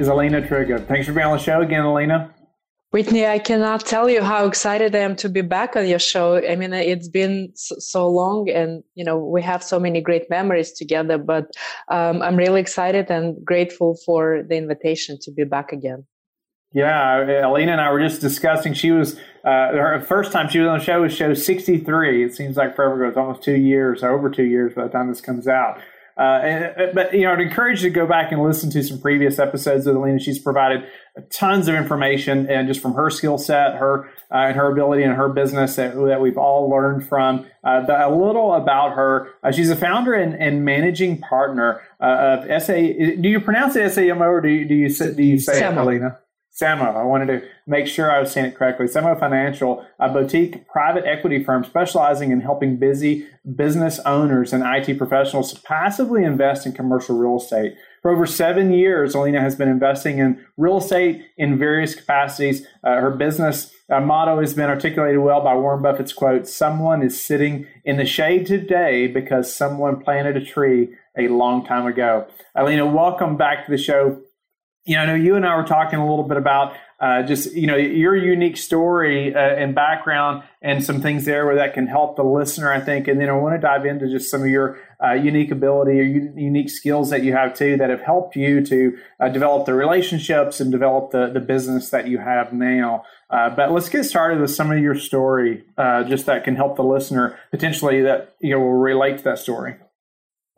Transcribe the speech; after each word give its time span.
is 0.00 0.08
Alina 0.08 0.40
Trigub. 0.40 0.88
Thanks 0.88 1.06
for 1.06 1.12
being 1.12 1.26
on 1.26 1.36
the 1.36 1.42
show 1.42 1.60
again, 1.60 1.84
Elena. 1.84 2.34
Whitney, 2.90 3.26
I 3.26 3.38
cannot 3.38 3.84
tell 3.86 4.08
you 4.08 4.22
how 4.22 4.46
excited 4.46 4.96
I 4.96 5.00
am 5.00 5.14
to 5.16 5.28
be 5.28 5.42
back 5.42 5.76
on 5.76 5.86
your 5.86 6.00
show. 6.00 6.38
I 6.38 6.56
mean, 6.56 6.72
it's 6.72 7.06
been 7.06 7.52
so 7.54 8.08
long 8.08 8.48
and, 8.48 8.82
you 8.94 9.04
know, 9.04 9.16
we 9.18 9.42
have 9.42 9.62
so 9.62 9.78
many 9.78 10.00
great 10.00 10.28
memories 10.28 10.72
together, 10.72 11.18
but 11.18 11.52
um, 11.88 12.20
I'm 12.22 12.36
really 12.36 12.60
excited 12.60 13.10
and 13.10 13.44
grateful 13.44 13.96
for 14.04 14.42
the 14.42 14.56
invitation 14.56 15.18
to 15.22 15.30
be 15.30 15.44
back 15.44 15.70
again. 15.70 16.04
Yeah, 16.72 17.42
Elena 17.42 17.72
and 17.72 17.80
I 17.80 17.92
were 17.92 18.00
just 18.00 18.20
discussing. 18.20 18.74
She 18.74 18.92
was 18.92 19.16
uh, 19.44 19.72
her 19.72 20.00
first 20.00 20.32
time 20.32 20.48
she 20.48 20.60
was 20.60 20.68
on 20.68 20.78
the 20.78 20.84
show 20.84 21.02
was 21.02 21.12
show 21.12 21.34
63. 21.34 22.24
It 22.24 22.34
seems 22.34 22.56
like 22.56 22.74
forever 22.74 22.94
ago. 23.04 23.08
It's 23.08 23.16
almost 23.16 23.42
two 23.42 23.56
years, 23.56 24.02
over 24.02 24.30
two 24.30 24.44
years 24.44 24.74
by 24.74 24.84
the 24.84 24.88
time 24.88 25.08
this 25.08 25.20
comes 25.20 25.46
out. 25.46 25.80
Uh, 26.16 26.22
and, 26.22 26.94
but 26.94 27.14
you 27.14 27.22
know, 27.22 27.32
I'd 27.32 27.40
encourage 27.40 27.82
you 27.82 27.90
to 27.90 27.94
go 27.94 28.06
back 28.06 28.32
and 28.32 28.42
listen 28.42 28.70
to 28.70 28.82
some 28.82 29.00
previous 29.00 29.38
episodes 29.38 29.86
of 29.86 29.96
Alina. 29.96 30.18
She's 30.18 30.38
provided 30.38 30.84
tons 31.30 31.68
of 31.68 31.74
information, 31.74 32.48
and 32.48 32.68
just 32.68 32.80
from 32.80 32.94
her 32.94 33.10
skill 33.10 33.38
set, 33.38 33.76
her 33.76 34.06
uh, 34.30 34.48
and 34.48 34.56
her 34.56 34.70
ability 34.70 35.02
and 35.02 35.14
her 35.14 35.28
business 35.28 35.76
that, 35.76 35.94
that 35.94 36.20
we've 36.20 36.38
all 36.38 36.68
learned 36.68 37.08
from. 37.08 37.46
Uh, 37.64 37.84
a 37.88 38.10
little 38.10 38.54
about 38.54 38.94
her. 38.94 39.28
Uh, 39.42 39.52
she's 39.52 39.70
a 39.70 39.76
founder 39.76 40.14
and, 40.14 40.34
and 40.34 40.64
managing 40.64 41.18
partner 41.18 41.80
uh, 42.00 42.38
of 42.44 42.62
SA. 42.62 42.74
Do 42.74 43.28
you 43.28 43.40
pronounce 43.40 43.76
it 43.76 43.90
SAMO 43.92 44.24
or 44.24 44.40
do 44.40 44.48
you 44.48 44.64
do 44.66 44.74
you, 44.74 44.88
do 44.88 45.22
you 45.22 45.38
say 45.38 45.60
Samo. 45.60 45.72
it, 45.72 45.78
Alina? 45.78 46.18
Samo. 46.52 46.96
I 46.96 47.04
wanted 47.04 47.26
to 47.26 47.42
make 47.66 47.86
sure 47.86 48.10
I 48.10 48.18
was 48.18 48.32
saying 48.32 48.46
it 48.46 48.56
correctly. 48.56 48.86
Samo 48.86 49.18
Financial, 49.18 49.86
a 49.98 50.08
boutique 50.08 50.66
private 50.66 51.04
equity 51.06 51.42
firm 51.44 51.64
specializing 51.64 52.32
in 52.32 52.40
helping 52.40 52.76
busy 52.76 53.26
business 53.54 54.00
owners 54.00 54.52
and 54.52 54.64
IT 54.66 54.98
professionals 54.98 55.54
passively 55.60 56.24
invest 56.24 56.66
in 56.66 56.72
commercial 56.72 57.16
real 57.16 57.36
estate. 57.36 57.74
For 58.02 58.10
over 58.10 58.26
seven 58.26 58.72
years, 58.72 59.14
Alina 59.14 59.40
has 59.40 59.54
been 59.54 59.68
investing 59.68 60.18
in 60.18 60.44
real 60.56 60.78
estate 60.78 61.24
in 61.36 61.56
various 61.56 61.94
capacities. 61.94 62.66
Uh, 62.82 62.96
her 62.96 63.10
business 63.10 63.72
uh, 63.88 64.00
motto 64.00 64.40
has 64.40 64.54
been 64.54 64.68
articulated 64.68 65.20
well 65.20 65.42
by 65.42 65.54
Warren 65.54 65.82
Buffett's 65.82 66.12
quote 66.12 66.48
Someone 66.48 67.02
is 67.02 67.20
sitting 67.20 67.66
in 67.84 67.96
the 67.96 68.06
shade 68.06 68.46
today 68.46 69.06
because 69.06 69.54
someone 69.54 70.00
planted 70.00 70.36
a 70.36 70.44
tree 70.44 70.90
a 71.16 71.28
long 71.28 71.64
time 71.64 71.86
ago. 71.86 72.26
Alina, 72.54 72.86
welcome 72.86 73.36
back 73.36 73.66
to 73.66 73.70
the 73.70 73.78
show 73.78 74.20
you 74.90 74.96
know, 74.96 75.02
I 75.02 75.06
know 75.06 75.14
you 75.14 75.36
and 75.36 75.46
I 75.46 75.54
were 75.54 75.62
talking 75.62 76.00
a 76.00 76.08
little 76.08 76.24
bit 76.24 76.36
about 76.36 76.74
uh, 76.98 77.22
just 77.22 77.54
you 77.54 77.68
know 77.68 77.76
your 77.76 78.16
unique 78.16 78.56
story 78.56 79.32
uh, 79.32 79.38
and 79.38 79.72
background 79.72 80.42
and 80.62 80.84
some 80.84 81.00
things 81.00 81.24
there 81.26 81.46
where 81.46 81.54
that 81.54 81.74
can 81.74 81.86
help 81.86 82.16
the 82.16 82.24
listener, 82.24 82.72
I 82.72 82.80
think. 82.80 83.06
And 83.06 83.20
then 83.20 83.28
I 83.28 83.34
want 83.34 83.54
to 83.54 83.60
dive 83.60 83.86
into 83.86 84.10
just 84.10 84.28
some 84.28 84.42
of 84.42 84.48
your 84.48 84.80
uh, 85.00 85.12
unique 85.12 85.52
ability 85.52 86.00
or 86.00 86.02
u- 86.02 86.32
unique 86.34 86.70
skills 86.70 87.10
that 87.10 87.22
you 87.22 87.32
have 87.34 87.54
too 87.54 87.76
that 87.76 87.88
have 87.88 88.00
helped 88.00 88.34
you 88.34 88.66
to 88.66 88.98
uh, 89.20 89.28
develop 89.28 89.64
the 89.64 89.74
relationships 89.74 90.58
and 90.58 90.72
develop 90.72 91.12
the 91.12 91.28
the 91.28 91.40
business 91.40 91.90
that 91.90 92.08
you 92.08 92.18
have 92.18 92.52
now. 92.52 93.04
Uh, 93.30 93.48
but 93.48 93.70
let's 93.70 93.88
get 93.88 94.02
started 94.02 94.40
with 94.40 94.50
some 94.50 94.72
of 94.72 94.80
your 94.80 94.96
story, 94.96 95.62
uh, 95.78 96.02
just 96.02 96.26
that 96.26 96.42
can 96.42 96.56
help 96.56 96.74
the 96.74 96.82
listener 96.82 97.38
potentially 97.52 98.02
that 98.02 98.34
you 98.40 98.50
know 98.50 98.58
will 98.58 98.72
relate 98.72 99.18
to 99.18 99.22
that 99.22 99.38
story. 99.38 99.76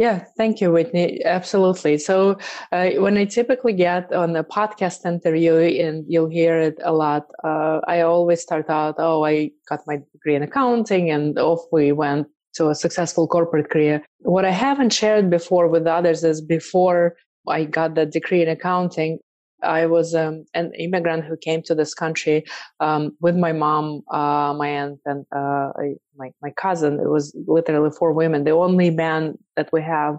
Yeah, 0.02 0.24
thank 0.36 0.60
you, 0.60 0.72
Whitney. 0.72 1.24
Absolutely. 1.24 1.96
So, 1.98 2.36
uh, 2.72 2.90
when 3.04 3.16
I 3.16 3.24
typically 3.24 3.72
get 3.72 4.12
on 4.12 4.34
a 4.34 4.42
podcast 4.42 5.06
interview, 5.06 5.54
and 5.56 6.04
you'll 6.08 6.28
hear 6.30 6.58
it 6.58 6.76
a 6.82 6.92
lot, 6.92 7.24
uh, 7.44 7.78
I 7.86 8.00
always 8.00 8.41
start 8.42 8.68
out, 8.68 8.96
"Oh, 8.98 9.24
I 9.24 9.52
got 9.68 9.80
my 9.86 9.98
degree 10.12 10.34
in 10.34 10.42
accounting," 10.42 11.10
and 11.10 11.38
off 11.38 11.60
we 11.70 11.92
went 11.92 12.26
to 12.56 12.70
a 12.70 12.74
successful 12.74 13.28
corporate 13.28 13.70
career. 13.70 14.02
What 14.20 14.44
I 14.44 14.50
haven't 14.50 14.92
shared 14.92 15.30
before 15.30 15.68
with 15.68 15.86
others 15.86 16.24
is 16.24 16.41
before 16.41 17.14
I 17.48 17.64
got 17.64 17.94
that 17.94 18.10
degree 18.12 18.42
in 18.42 18.48
accounting, 18.48 19.18
I 19.62 19.86
was 19.86 20.14
um, 20.14 20.44
an 20.54 20.72
immigrant 20.78 21.24
who 21.24 21.36
came 21.36 21.62
to 21.62 21.74
this 21.74 21.94
country 21.94 22.44
um, 22.80 23.16
with 23.20 23.36
my 23.36 23.52
mom, 23.52 24.02
uh, 24.10 24.54
my 24.56 24.68
aunt, 24.68 25.00
and 25.04 25.24
uh, 25.34 25.70
my 26.16 26.30
my 26.40 26.50
cousin. 26.56 27.00
It 27.00 27.08
was 27.08 27.34
literally 27.46 27.90
four 27.90 28.12
women. 28.12 28.44
The 28.44 28.50
only 28.50 28.90
man 28.90 29.38
that 29.56 29.68
we 29.72 29.82
have 29.82 30.18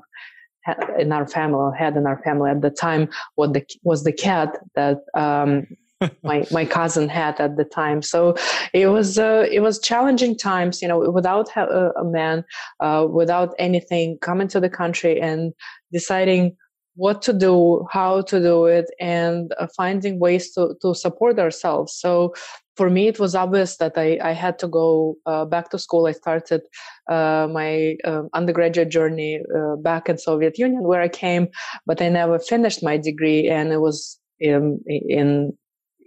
in 0.98 1.12
our 1.12 1.28
family 1.28 1.78
had 1.78 1.98
in 1.98 2.08
our 2.08 2.22
family 2.24 2.50
at 2.52 2.62
the 2.62 2.70
time 2.70 3.10
was 3.36 3.52
the 3.52 3.66
was 3.84 4.04
the 4.04 4.14
cat 4.14 4.58
that 4.76 5.00
um, 5.14 5.68
my 6.24 6.46
my 6.52 6.66
cousin 6.66 7.10
had 7.10 7.40
at 7.40 7.58
the 7.58 7.66
time. 7.66 8.02
So 8.02 8.36
it 8.74 8.88
was 8.88 9.18
uh, 9.18 9.48
it 9.52 9.60
was 9.60 9.80
challenging 9.80 10.38
times, 10.38 10.82
you 10.82 10.88
know, 10.88 11.10
without 11.12 11.50
a, 11.56 11.92
a 11.98 12.06
man, 12.06 12.44
uh, 12.80 13.08
without 13.10 13.54
anything, 13.60 14.18
coming 14.22 14.48
to 14.50 14.60
the 14.60 14.70
country 14.70 15.20
and 15.20 15.54
deciding 15.92 16.56
what 16.96 17.22
to 17.24 17.34
do, 17.34 17.86
how 17.92 18.22
to 18.22 18.40
do 18.40 18.66
it, 18.66 18.86
and 19.00 19.54
uh, 19.60 19.68
finding 19.76 20.20
ways 20.20 20.52
to, 20.54 20.76
to 20.82 20.94
support 20.94 21.40
ourselves. 21.40 21.94
So 21.94 22.34
for 22.76 22.90
me, 22.90 23.08
it 23.08 23.20
was 23.20 23.36
obvious 23.36 23.78
that 23.78 23.98
I, 23.98 24.20
I 24.24 24.32
had 24.32 24.58
to 24.60 24.68
go 24.68 25.16
uh, 25.26 25.46
back 25.46 25.70
to 25.70 25.80
school. 25.80 26.08
I 26.08 26.12
started 26.12 26.62
uh, 27.10 27.48
my 27.52 27.96
um, 28.04 28.30
undergraduate 28.34 28.90
journey 28.90 29.42
uh, 29.56 29.76
back 29.78 30.10
in 30.10 30.18
Soviet 30.18 30.58
Union, 30.58 30.84
where 30.84 31.02
I 31.02 31.10
came, 31.10 31.48
but 31.86 32.02
I 32.02 32.10
never 32.10 32.40
finished 32.40 32.84
my 32.84 32.98
degree, 32.98 33.50
and 33.50 33.72
it 33.72 33.82
was 33.82 34.20
in, 34.40 34.80
in 34.88 35.58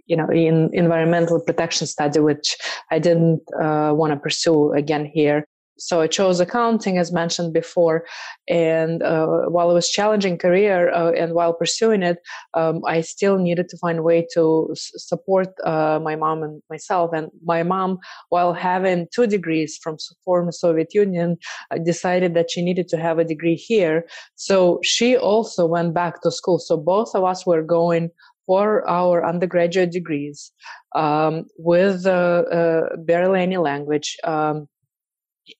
you 0.05 0.15
know 0.15 0.29
in 0.29 0.69
environmental 0.73 1.41
protection 1.41 1.87
study, 1.87 2.19
which 2.19 2.57
I 2.91 2.99
didn't 2.99 3.41
uh, 3.61 3.91
want 3.93 4.13
to 4.13 4.19
pursue 4.19 4.73
again 4.73 5.05
here 5.05 5.45
so 5.77 6.01
I 6.01 6.07
chose 6.07 6.39
accounting, 6.39 6.97
as 6.97 7.11
mentioned 7.11 7.53
before. 7.53 8.05
And 8.47 9.03
uh, 9.03 9.45
while 9.49 9.69
it 9.69 9.73
was 9.73 9.89
challenging 9.89 10.37
career 10.37 10.91
uh, 10.91 11.11
and 11.11 11.33
while 11.33 11.53
pursuing 11.53 12.03
it, 12.03 12.17
um, 12.53 12.81
I 12.85 13.01
still 13.01 13.37
needed 13.37 13.69
to 13.69 13.77
find 13.77 13.99
a 13.99 14.03
way 14.03 14.27
to 14.33 14.69
s- 14.71 14.91
support 14.95 15.49
uh, 15.63 15.99
my 16.01 16.15
mom 16.15 16.43
and 16.43 16.61
myself. 16.69 17.11
And 17.13 17.29
my 17.43 17.63
mom, 17.63 17.99
while 18.29 18.53
having 18.53 19.07
two 19.13 19.27
degrees 19.27 19.77
from 19.81 19.97
former 20.23 20.51
Soviet 20.51 20.93
Union, 20.93 21.37
uh, 21.71 21.77
decided 21.77 22.33
that 22.35 22.51
she 22.51 22.61
needed 22.61 22.87
to 22.89 22.97
have 22.97 23.19
a 23.19 23.25
degree 23.25 23.55
here. 23.55 24.05
So 24.35 24.79
she 24.83 25.17
also 25.17 25.65
went 25.65 25.93
back 25.93 26.21
to 26.21 26.31
school. 26.31 26.59
So 26.59 26.77
both 26.77 27.13
of 27.15 27.23
us 27.23 27.45
were 27.45 27.63
going 27.63 28.09
for 28.47 28.89
our 28.89 29.25
undergraduate 29.27 29.91
degrees 29.91 30.51
um, 30.95 31.45
with 31.57 32.05
uh, 32.05 32.43
uh, 32.51 32.95
barely 32.97 33.41
any 33.41 33.57
language. 33.57 34.15
Um, 34.23 34.67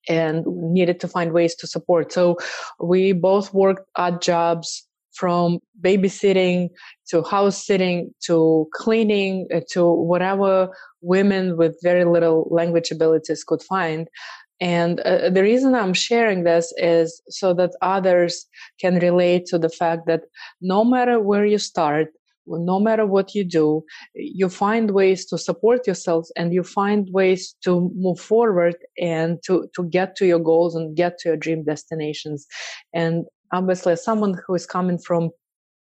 and 0.07 0.45
needed 0.45 0.99
to 1.01 1.07
find 1.07 1.31
ways 1.31 1.55
to 1.55 1.67
support. 1.67 2.11
So 2.11 2.37
we 2.79 3.13
both 3.13 3.53
worked 3.53 3.87
odd 3.95 4.21
jobs 4.21 4.87
from 5.13 5.59
babysitting 5.81 6.69
to 7.09 7.23
house 7.23 7.65
sitting 7.65 8.13
to 8.25 8.67
cleaning 8.73 9.47
uh, 9.53 9.61
to 9.71 9.89
whatever 9.91 10.69
women 11.01 11.57
with 11.57 11.75
very 11.81 12.05
little 12.05 12.47
language 12.51 12.91
abilities 12.91 13.43
could 13.43 13.63
find. 13.63 14.07
And 14.59 14.99
uh, 15.01 15.29
the 15.29 15.43
reason 15.43 15.75
I'm 15.75 15.93
sharing 15.93 16.43
this 16.43 16.73
is 16.77 17.21
so 17.29 17.53
that 17.55 17.71
others 17.81 18.45
can 18.79 18.95
relate 18.95 19.45
to 19.47 19.59
the 19.59 19.69
fact 19.69 20.07
that 20.07 20.21
no 20.61 20.83
matter 20.83 21.19
where 21.19 21.45
you 21.45 21.59
start, 21.59 22.09
no 22.47 22.79
matter 22.79 23.05
what 23.05 23.35
you 23.35 23.43
do, 23.43 23.83
you 24.15 24.49
find 24.49 24.91
ways 24.91 25.25
to 25.27 25.37
support 25.37 25.85
yourself 25.85 26.27
and 26.35 26.53
you 26.53 26.63
find 26.63 27.09
ways 27.11 27.55
to 27.63 27.91
move 27.95 28.19
forward 28.19 28.75
and 28.99 29.39
to, 29.45 29.69
to 29.75 29.83
get 29.89 30.15
to 30.17 30.25
your 30.25 30.39
goals 30.39 30.75
and 30.75 30.95
get 30.95 31.17
to 31.19 31.29
your 31.29 31.37
dream 31.37 31.63
destinations. 31.63 32.45
And 32.93 33.25
obviously, 33.51 33.93
as 33.93 34.03
someone 34.03 34.39
who 34.45 34.55
is 34.55 34.65
coming 34.65 34.97
from 34.97 35.31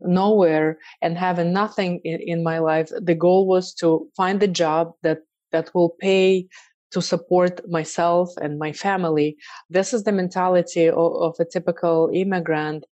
nowhere 0.01 0.79
and 1.03 1.17
having 1.19 1.53
nothing 1.53 2.01
in, 2.05 2.21
in 2.21 2.43
my 2.43 2.59
life, 2.59 2.91
the 3.01 3.15
goal 3.15 3.47
was 3.47 3.75
to 3.75 4.09
find 4.17 4.43
a 4.43 4.49
job 4.49 4.93
that, 5.03 5.19
that 5.53 5.71
will 5.75 5.91
pay 6.01 6.47
to 6.93 7.01
support 7.01 7.61
myself 7.69 8.31
and 8.41 8.59
my 8.59 8.73
family. 8.73 9.37
This 9.69 9.93
is 9.95 10.05
the 10.05 10.13
mentality 10.13 10.89
of, 10.89 10.97
of 10.97 11.37
a 11.39 11.45
typical 11.45 12.11
immigrant. 12.13 12.85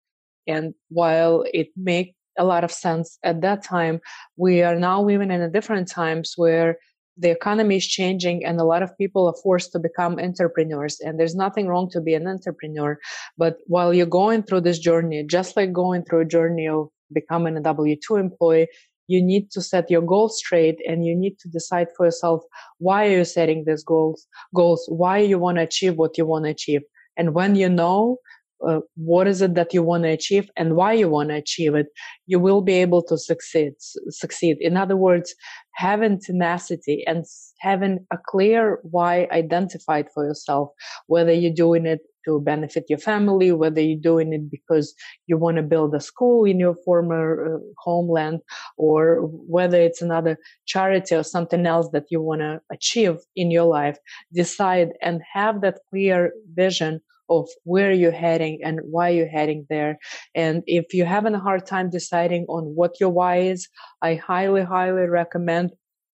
And 0.47 0.75
while 0.91 1.45
it 1.53 1.69
may 1.77 2.15
a 2.39 2.45
lot 2.45 2.65
of 2.65 2.73
sense 2.73 3.19
at 3.23 3.41
that 3.43 3.63
time. 3.63 4.01
We 4.37 4.63
are 4.63 4.77
now 4.77 5.03
living 5.03 5.31
in 5.31 5.41
a 5.41 5.51
different 5.51 5.89
times 5.89 6.35
where 6.37 6.79
the 7.19 7.31
economy 7.31 7.77
is 7.77 7.87
changing 7.87 8.45
and 8.45 8.61
a 8.61 8.65
lot 8.65 8.83
of 8.83 8.97
people 8.99 9.27
are 9.27 9.43
forced 9.43 9.73
to 9.73 9.79
become 9.79 10.19
entrepreneurs 10.19 11.01
and 11.01 11.19
there's 11.19 11.35
nothing 11.35 11.67
wrong 11.67 11.89
to 11.91 12.01
be 12.01 12.15
an 12.15 12.27
entrepreneur. 12.27 12.99
But 13.39 13.57
while 13.67 13.95
you're 13.95 14.07
going 14.07 14.43
through 14.43 14.63
this 14.63 14.79
journey 14.79 15.25
just 15.25 15.57
like 15.57 15.73
going 15.73 16.05
through 16.05 16.21
a 16.21 16.27
journey 16.27 16.69
of 16.69 16.89
becoming 17.13 17.57
a 17.57 17.61
w2 17.61 18.19
employee 18.19 18.67
you 19.07 19.23
need 19.23 19.51
to 19.53 19.63
set 19.63 19.89
your 19.89 20.03
goals 20.03 20.39
straight 20.39 20.79
and 20.89 21.07
you 21.07 21.15
need 21.15 21.39
to 21.39 21.49
decide 21.49 21.87
for 21.97 22.07
yourself 22.07 22.43
why 22.79 23.07
are 23.07 23.19
you 23.19 23.25
setting 23.25 23.65
these 23.65 23.85
goals 23.85 24.27
goals? 24.55 24.85
Why 24.89 25.19
you 25.19 25.39
want 25.39 25.59
to 25.59 25.63
achieve 25.63 25.97
what 25.97 26.19
you 26.19 26.27
want 26.27 26.45
to 26.45 26.51
achieve? 26.51 26.83
And 27.17 27.35
when 27.35 27.55
you 27.55 27.69
know 27.69 28.19
uh, 28.67 28.81
what 28.97 29.27
is 29.27 29.43
it 29.43 29.55
that 29.55 29.75
you 29.75 29.83
want 29.83 30.05
to 30.05 30.09
achieve 30.09 30.51
and 30.57 30.77
why 30.77 30.93
you 30.93 31.09
want 31.09 31.29
to 31.29 31.35
achieve 31.35 31.75
it 31.75 31.87
you 32.27 32.39
will 32.39 32.61
be 32.61 32.75
able 32.75 33.03
to 33.03 33.19
succeed 33.19 33.73
succeed. 34.09 34.57
In 34.61 34.77
other 34.77 34.97
words 34.97 35.35
having 35.75 36.21
tenacity 36.21 37.05
and 37.07 37.25
having 37.61 38.07
a 38.13 38.19
clear 38.27 38.79
why 38.83 39.29
identified 39.31 40.07
for 40.13 40.25
yourself 40.25 40.71
whether 41.07 41.33
you're 41.33 41.53
doing 41.53 41.87
it 41.87 42.01
to 42.25 42.41
benefit 42.41 42.85
your 42.89 42.99
family 42.99 43.53
whether 43.53 43.81
you're 43.81 44.01
doing 44.01 44.33
it 44.33 44.51
because 44.51 44.95
you 45.27 45.37
want 45.37 45.59
to 45.59 45.63
build 45.63 45.95
a 45.95 46.01
school 46.01 46.45
in 46.45 46.59
your 46.59 46.75
former 46.85 47.57
uh, 47.57 47.59
homeland 47.79 48.41
or 48.79 49.21
whether 49.23 49.81
it's 49.81 50.03
another 50.03 50.39
charity 50.67 51.15
or 51.15 51.23
something 51.23 51.67
else 51.67 51.89
that 51.93 52.05
you 52.11 52.21
want 52.21 52.41
to 52.41 52.61
achieve 52.73 53.19
in 53.37 53.51
your 53.51 53.65
life 53.65 53.99
decide 54.33 54.91
and 55.03 55.21
have 55.33 55.61
that 55.61 55.79
clear 55.91 56.33
vision 56.55 57.01
of 57.29 57.49
where 57.65 57.93
you're 57.93 58.13
heading 58.13 58.61
and 58.63 58.81
why 58.83 59.09
you're 59.09 59.29
heading 59.29 59.67
there. 59.69 59.99
And 60.35 60.63
if 60.67 60.95
you're 60.95 61.07
having 61.07 61.35
a 61.35 61.41
hard 61.41 61.67
time 61.67 61.91
deciding 61.91 62.47
on 62.49 62.65
what 62.75 63.01
your 63.01 63.11
why 63.11 63.39
is, 63.39 63.69
I 64.03 64.15
highly, 64.15 64.63
highly 64.63 65.07
recommend 65.07 65.73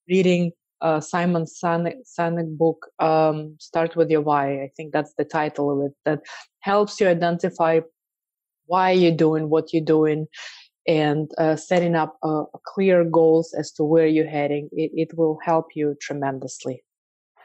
reading 0.08 0.52
uh, 0.80 1.00
Simon 1.00 1.44
Sinek, 1.44 1.96
Sinek 2.18 2.56
book, 2.56 2.88
um, 2.98 3.56
Start 3.60 3.94
With 3.96 4.10
Your 4.10 4.22
Why. 4.22 4.62
I 4.62 4.70
think 4.76 4.92
that's 4.92 5.14
the 5.16 5.24
title 5.24 5.70
of 5.70 5.86
it, 5.86 5.92
that 6.04 6.20
helps 6.60 7.00
you 7.00 7.08
identify 7.08 7.80
why 8.66 8.90
you're 8.90 9.16
doing 9.16 9.48
what 9.48 9.72
you're 9.72 9.84
doing 9.84 10.26
and 10.88 11.30
uh, 11.38 11.54
setting 11.54 11.94
up 11.94 12.16
uh, 12.22 12.44
clear 12.66 13.04
goals 13.04 13.54
as 13.56 13.70
to 13.72 13.84
where 13.84 14.06
you're 14.06 14.26
heading. 14.26 14.68
It, 14.72 14.90
it 14.94 15.16
will 15.16 15.38
help 15.44 15.66
you 15.76 15.94
tremendously. 16.00 16.82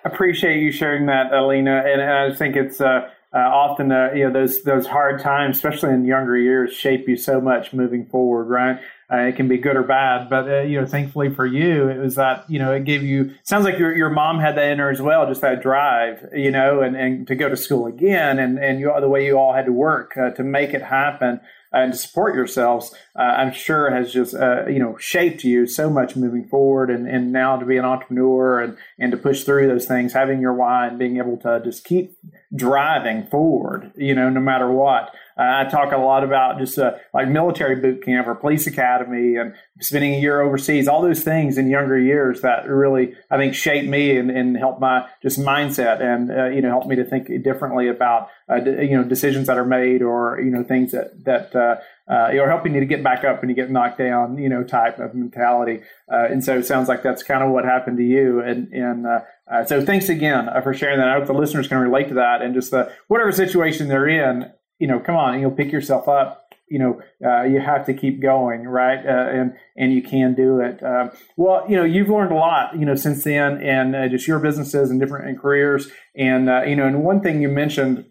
Appreciate 0.06 0.62
you 0.62 0.72
sharing 0.72 1.06
that, 1.08 1.34
Alina. 1.34 1.84
And 1.86 2.02
I 2.02 2.34
think 2.34 2.56
it's 2.56 2.82
uh, 2.82 3.10
uh, 3.34 3.40
often 3.40 3.92
uh, 3.92 4.12
you 4.16 4.26
know 4.26 4.32
those 4.32 4.64
those 4.64 4.88
hard 4.88 5.22
times, 5.22 5.58
especially 5.58 5.92
in 5.92 6.06
younger 6.06 6.38
years, 6.38 6.74
shape 6.74 7.08
you 7.08 7.18
so 7.18 7.42
much 7.42 7.74
moving 7.74 8.06
forward. 8.06 8.46
Right? 8.46 8.80
Uh, 9.12 9.20
it 9.20 9.38
can 9.38 9.48
be 9.48 9.58
good 9.58 9.78
or 9.78 9.84
bad, 9.84 10.30
but 10.30 10.50
uh, 10.50 10.62
you 10.62 10.80
know, 10.80 10.86
thankfully 10.86 11.34
for 11.34 11.46
you, 11.46 11.88
it 11.88 11.98
was 11.98 12.16
that 12.16 12.50
you 12.50 12.60
know 12.60 12.74
it 12.74 12.84
gave 12.84 13.04
you. 13.04 13.34
Sounds 13.44 13.64
like 13.64 13.80
your 13.80 13.96
your 13.96 14.10
mom 14.10 14.40
had 14.40 14.56
that 14.58 14.70
in 14.70 14.80
her 14.80 14.90
as 14.90 15.02
well, 15.02 15.26
just 15.28 15.42
that 15.42 15.62
drive, 15.62 16.26
you 16.34 16.52
know, 16.52 16.82
and, 16.82 16.96
and 16.96 17.28
to 17.28 17.36
go 17.36 17.48
to 17.48 17.56
school 17.56 17.86
again, 17.86 18.38
and 18.38 18.60
and 18.60 18.80
you, 18.80 18.94
the 19.00 19.08
way 19.08 19.26
you 19.26 19.38
all 19.38 19.54
had 19.54 19.66
to 19.66 19.72
work 19.72 20.18
uh, 20.18 20.32
to 20.32 20.44
make 20.44 20.74
it 20.74 20.82
happen 20.82 21.40
and 21.72 21.94
to 21.94 21.98
support 21.98 22.36
yourselves, 22.36 22.94
uh, 23.18 23.22
I'm 23.22 23.52
sure 23.52 23.90
has 23.92 24.12
just 24.12 24.36
uh, 24.36 24.68
you 24.68 24.80
know 24.80 24.98
shaped 24.98 25.44
you 25.44 25.68
so 25.68 25.90
much 25.90 26.16
moving 26.16 26.48
forward, 26.48 26.90
and, 26.90 27.08
and 27.08 27.32
now 27.32 27.58
to 27.58 27.66
be 27.66 27.78
an 27.78 27.86
entrepreneur 27.86 28.62
and 28.62 28.78
and 29.00 29.12
to 29.12 29.18
push 29.18 29.44
through 29.44 29.68
those 29.68 29.86
things, 29.86 30.14
having 30.14 30.42
your 30.42 30.54
why 30.54 30.88
and 30.88 31.00
being 31.00 31.18
able 31.18 31.38
to 31.38 31.62
just 31.64 31.84
keep 31.84 32.18
driving 32.56 33.28
forward, 33.28 33.92
you 33.98 34.16
know, 34.16 34.30
no 34.30 34.40
matter 34.40 34.72
what. 34.72 35.14
Uh, 35.38 35.66
I 35.66 35.70
talk 35.70 35.92
a 35.92 35.98
lot 35.98 36.24
about 36.24 36.58
just 36.58 36.80
uh, 36.80 36.94
like 37.14 37.28
military 37.28 37.76
boot 37.76 38.04
camp 38.04 38.26
or 38.26 38.36
police 38.36 38.66
academy 38.66 39.36
and 39.36 39.54
spending 39.82 40.16
a 40.16 40.20
year 40.20 40.42
overseas, 40.42 40.88
all 40.88 41.02
those 41.02 41.24
things 41.24 41.58
in 41.58 41.70
younger 41.70 42.00
years 42.00 42.42
that 42.42 42.68
really, 42.68 43.14
I 43.30 43.38
think, 43.38 43.54
shaped 43.54 43.88
me 43.88 44.18
and, 44.18 44.32
and 44.32 44.58
helped 44.58 44.80
my 44.80 45.08
just 45.22 45.40
mindset 45.40 46.02
and, 46.02 46.32
uh, 46.32 46.46
you 46.48 46.62
know, 46.62 46.70
helped 46.70 46.88
me 46.88 46.96
to 46.96 47.04
think 47.04 47.28
differently 47.44 47.90
about, 47.90 48.30
uh, 48.50 48.56
you 48.56 48.98
know, 48.98 49.04
decisions 49.04 49.48
that 49.48 49.58
are 49.58 49.66
made 49.66 50.02
or, 50.02 50.40
you 50.40 50.50
know, 50.50 50.64
things 50.64 50.94
that, 50.94 51.24
that, 51.26 51.56
uh, 51.56 51.76
uh, 52.10 52.30
you're 52.30 52.48
helping 52.48 52.74
you 52.74 52.80
to 52.80 52.86
get 52.86 53.04
back 53.04 53.26
up 53.26 53.42
when 53.42 53.50
you 53.50 53.56
get 53.56 53.70
knocked 53.70 53.98
down, 53.98 54.38
you 54.38 54.48
know, 54.48 54.64
type 54.64 54.98
of 54.98 55.14
mentality. 55.14 55.82
Uh, 56.12 56.26
and 56.32 56.44
so 56.44 56.58
it 56.58 56.66
sounds 56.66 56.88
like 56.88 57.04
that's 57.04 57.22
kind 57.22 57.44
of 57.44 57.52
what 57.52 57.66
happened 57.66 57.98
to 57.98 58.04
you. 58.04 58.40
And, 58.40 58.72
and 58.72 59.06
uh, 59.52 59.56
uh 59.56 59.66
so 59.66 59.84
thanks 59.84 60.10
again 60.10 60.50
for 60.64 60.74
sharing 60.74 61.00
that. 61.00 61.08
I 61.08 61.14
hope 61.14 61.28
the 61.28 61.34
listeners 61.34 61.68
can 61.68 61.78
relate 61.78 62.08
to 62.10 62.16
that 62.16 62.42
and 62.42 62.54
just 62.54 62.72
the 62.72 62.92
whatever 63.08 63.32
situation 63.32 63.88
they're 63.88 64.08
in, 64.08 64.52
you 64.80 64.88
know, 64.88 65.00
come 65.00 65.16
on, 65.16 65.36
you 65.36 65.42
know, 65.42 65.52
pick 65.52 65.72
yourself 65.72 66.08
up. 66.08 66.44
You 66.70 66.80
know, 66.80 67.02
uh, 67.26 67.44
you 67.44 67.62
have 67.62 67.86
to 67.86 67.94
keep 67.94 68.22
going, 68.22 68.64
right? 68.64 69.00
Uh, 69.00 69.30
and 69.30 69.54
and 69.78 69.94
you 69.94 70.02
can 70.02 70.36
do 70.36 70.60
it. 70.60 70.84
Uh, 70.84 71.12
well, 71.38 71.66
you 71.70 71.78
know, 71.78 71.86
you've 71.86 72.10
learned 72.10 72.34
a 72.34 72.36
lot, 72.36 72.78
you 72.78 72.86
know, 72.86 72.96
since 72.96 73.24
then, 73.24 73.62
and 73.62 73.96
uh, 73.96 74.10
just 74.10 74.28
your 74.28 74.40
businesses 74.40 74.92
and 74.92 75.00
different 75.00 75.30
and 75.30 75.40
careers. 75.40 75.90
And 76.14 76.50
uh, 76.50 76.64
you 76.64 76.76
know, 76.76 76.86
and 76.86 77.06
one 77.06 77.22
thing 77.22 77.42
you 77.42 77.48
mentioned, 77.48 78.06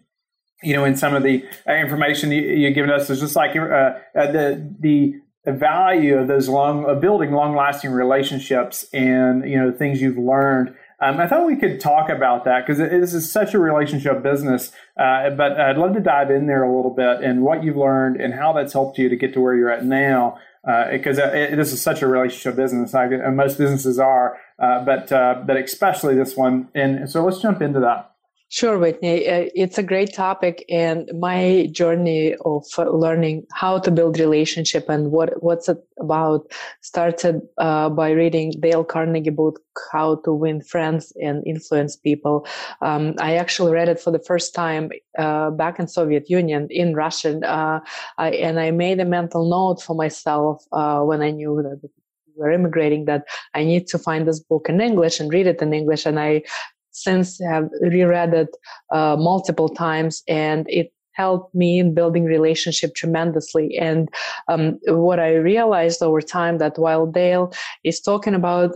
you 0.63 0.73
know, 0.73 0.85
in 0.85 0.95
some 0.95 1.13
of 1.13 1.21
the 1.21 1.45
uh, 1.69 1.73
information 1.73 2.31
you, 2.31 2.41
you've 2.41 2.73
given 2.73 2.89
us 2.89 3.11
is 3.11 3.19
just 3.19 3.35
like 3.35 3.53
the 3.53 4.75
the 4.75 5.13
value 5.51 6.17
of 6.17 6.27
those 6.27 6.49
long 6.49 6.85
of 6.85 6.99
building 6.99 7.31
long 7.31 7.55
lasting 7.55 7.91
relationships 7.91 8.85
and 8.91 9.49
you 9.49 9.57
know 9.57 9.71
things 9.71 10.01
you've 10.01 10.17
learned 10.17 10.75
um, 10.99 11.19
I 11.19 11.27
thought 11.27 11.45
we 11.45 11.55
could 11.55 11.79
talk 11.79 12.09
about 12.09 12.45
that 12.45 12.65
because 12.65 12.79
this 12.79 13.13
is 13.13 13.31
such 13.31 13.53
a 13.53 13.59
relationship 13.59 14.23
business. 14.23 14.71
Uh, 14.99 15.29
but 15.29 15.59
I'd 15.59 15.77
love 15.77 15.93
to 15.93 15.99
dive 15.99 16.31
in 16.31 16.47
there 16.47 16.63
a 16.63 16.75
little 16.75 16.93
bit 16.93 17.21
and 17.21 17.43
what 17.43 17.63
you've 17.63 17.77
learned 17.77 18.19
and 18.19 18.33
how 18.33 18.53
that's 18.53 18.73
helped 18.73 18.97
you 18.97 19.07
to 19.09 19.15
get 19.15 19.33
to 19.33 19.41
where 19.41 19.55
you're 19.55 19.71
at 19.71 19.85
now. 19.85 20.39
Because 20.91 21.17
uh, 21.17 21.29
this 21.31 21.71
is 21.71 21.81
such 21.81 22.01
a 22.01 22.07
relationship 22.07 22.57
business, 22.57 22.93
and 22.93 23.37
most 23.37 23.57
businesses 23.57 23.99
are, 23.99 24.37
uh, 24.59 24.83
but 24.83 25.09
uh, 25.13 25.41
but 25.45 25.55
especially 25.55 26.13
this 26.13 26.35
one. 26.35 26.67
And 26.75 27.09
so 27.09 27.23
let's 27.23 27.41
jump 27.41 27.61
into 27.61 27.79
that. 27.79 28.11
Sure, 28.49 28.77
Whitney. 28.77 29.27
Uh, 29.27 29.49
it's 29.55 29.77
a 29.77 29.83
great 29.83 30.13
topic, 30.13 30.63
and 30.69 31.11
my 31.19 31.67
journey 31.73 32.33
of 32.45 32.63
learning 32.77 33.45
how 33.53 33.77
to 33.79 33.91
build 33.91 34.19
relationship 34.19 34.87
and 34.87 35.11
what 35.11 35.43
what's 35.43 35.67
it 35.67 35.77
about 35.99 36.49
started 36.81 37.41
uh, 37.57 37.89
by 37.89 38.11
reading 38.11 38.53
Dale 38.61 38.85
Carnegie 38.85 39.31
book 39.31 39.59
"How 39.91 40.15
to 40.23 40.31
Win 40.31 40.61
Friends 40.61 41.11
and 41.21 41.45
Influence 41.45 41.97
People." 41.97 42.47
Um, 42.81 43.15
I 43.19 43.35
actually 43.35 43.73
read 43.73 43.89
it 43.89 43.99
for 43.99 44.11
the 44.11 44.23
first 44.25 44.55
time 44.55 44.91
uh, 45.19 45.51
back 45.51 45.77
in 45.77 45.89
Soviet 45.89 46.29
Union 46.29 46.67
in 46.69 46.95
Russian, 46.95 47.43
uh, 47.43 47.81
I, 48.17 48.29
and 48.31 48.61
I 48.61 48.71
made 48.71 49.01
a 49.01 49.05
mental 49.05 49.49
note 49.49 49.81
for 49.81 49.93
myself 49.93 50.63
uh, 50.71 51.01
when 51.01 51.21
I 51.21 51.31
knew 51.31 51.61
that 51.63 51.81
we 51.83 51.89
were 52.37 52.51
immigrating 52.51 53.05
that 53.05 53.25
I 53.53 53.63
need 53.65 53.87
to 53.87 53.97
find 53.99 54.25
this 54.25 54.39
book 54.39 54.67
in 54.69 54.79
English 54.79 55.19
and 55.19 55.33
read 55.33 55.47
it 55.47 55.61
in 55.61 55.73
English. 55.73 56.05
And 56.05 56.17
I 56.19 56.43
since 57.03 57.39
have 57.39 57.69
reread 57.81 58.33
it 58.33 58.49
uh, 58.91 59.15
multiple 59.17 59.69
times 59.69 60.23
and 60.27 60.65
it 60.69 60.91
helped 61.13 61.53
me 61.55 61.79
in 61.79 61.93
building 61.93 62.25
relationship 62.25 62.93
tremendously. 62.95 63.75
And 63.77 64.07
um, 64.47 64.79
what 64.87 65.19
i 65.19 65.33
realized 65.33 66.01
over 66.01 66.21
time 66.21 66.59
that 66.59 66.77
while 66.77 67.05
dale 67.05 67.51
is 67.83 67.99
talking 67.99 68.35
about 68.35 68.71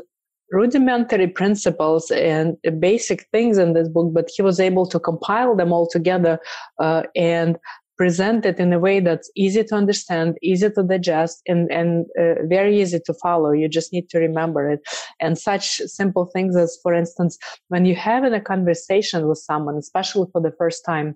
rudimentary 0.51 1.27
principles 1.27 2.11
and 2.11 2.57
basic 2.79 3.25
things 3.31 3.57
in 3.57 3.73
this 3.73 3.87
book 3.87 4.13
but 4.13 4.29
he 4.35 4.41
was 4.41 4.59
able 4.59 4.85
to 4.85 4.99
compile 4.99 5.55
them 5.55 5.71
all 5.71 5.87
together 5.87 6.39
uh, 6.79 7.03
and 7.15 7.57
present 8.01 8.47
it 8.47 8.59
in 8.59 8.73
a 8.73 8.79
way 8.79 8.99
that's 8.99 9.29
easy 9.35 9.63
to 9.63 9.75
understand, 9.75 10.35
easy 10.41 10.67
to 10.71 10.81
digest, 10.81 11.39
and, 11.45 11.71
and 11.71 12.07
uh, 12.19 12.33
very 12.47 12.81
easy 12.81 12.99
to 13.05 13.13
follow. 13.13 13.51
You 13.51 13.69
just 13.69 13.93
need 13.93 14.09
to 14.09 14.17
remember 14.17 14.71
it. 14.71 14.79
And 15.19 15.37
such 15.37 15.77
simple 15.85 16.25
things 16.33 16.55
as, 16.55 16.79
for 16.81 16.95
instance, 16.95 17.37
when 17.67 17.85
you 17.85 17.95
have 17.95 18.23
a 18.23 18.39
conversation 18.39 19.27
with 19.27 19.37
someone, 19.37 19.75
especially 19.75 20.25
for 20.31 20.41
the 20.41 20.51
first 20.57 20.83
time, 20.83 21.13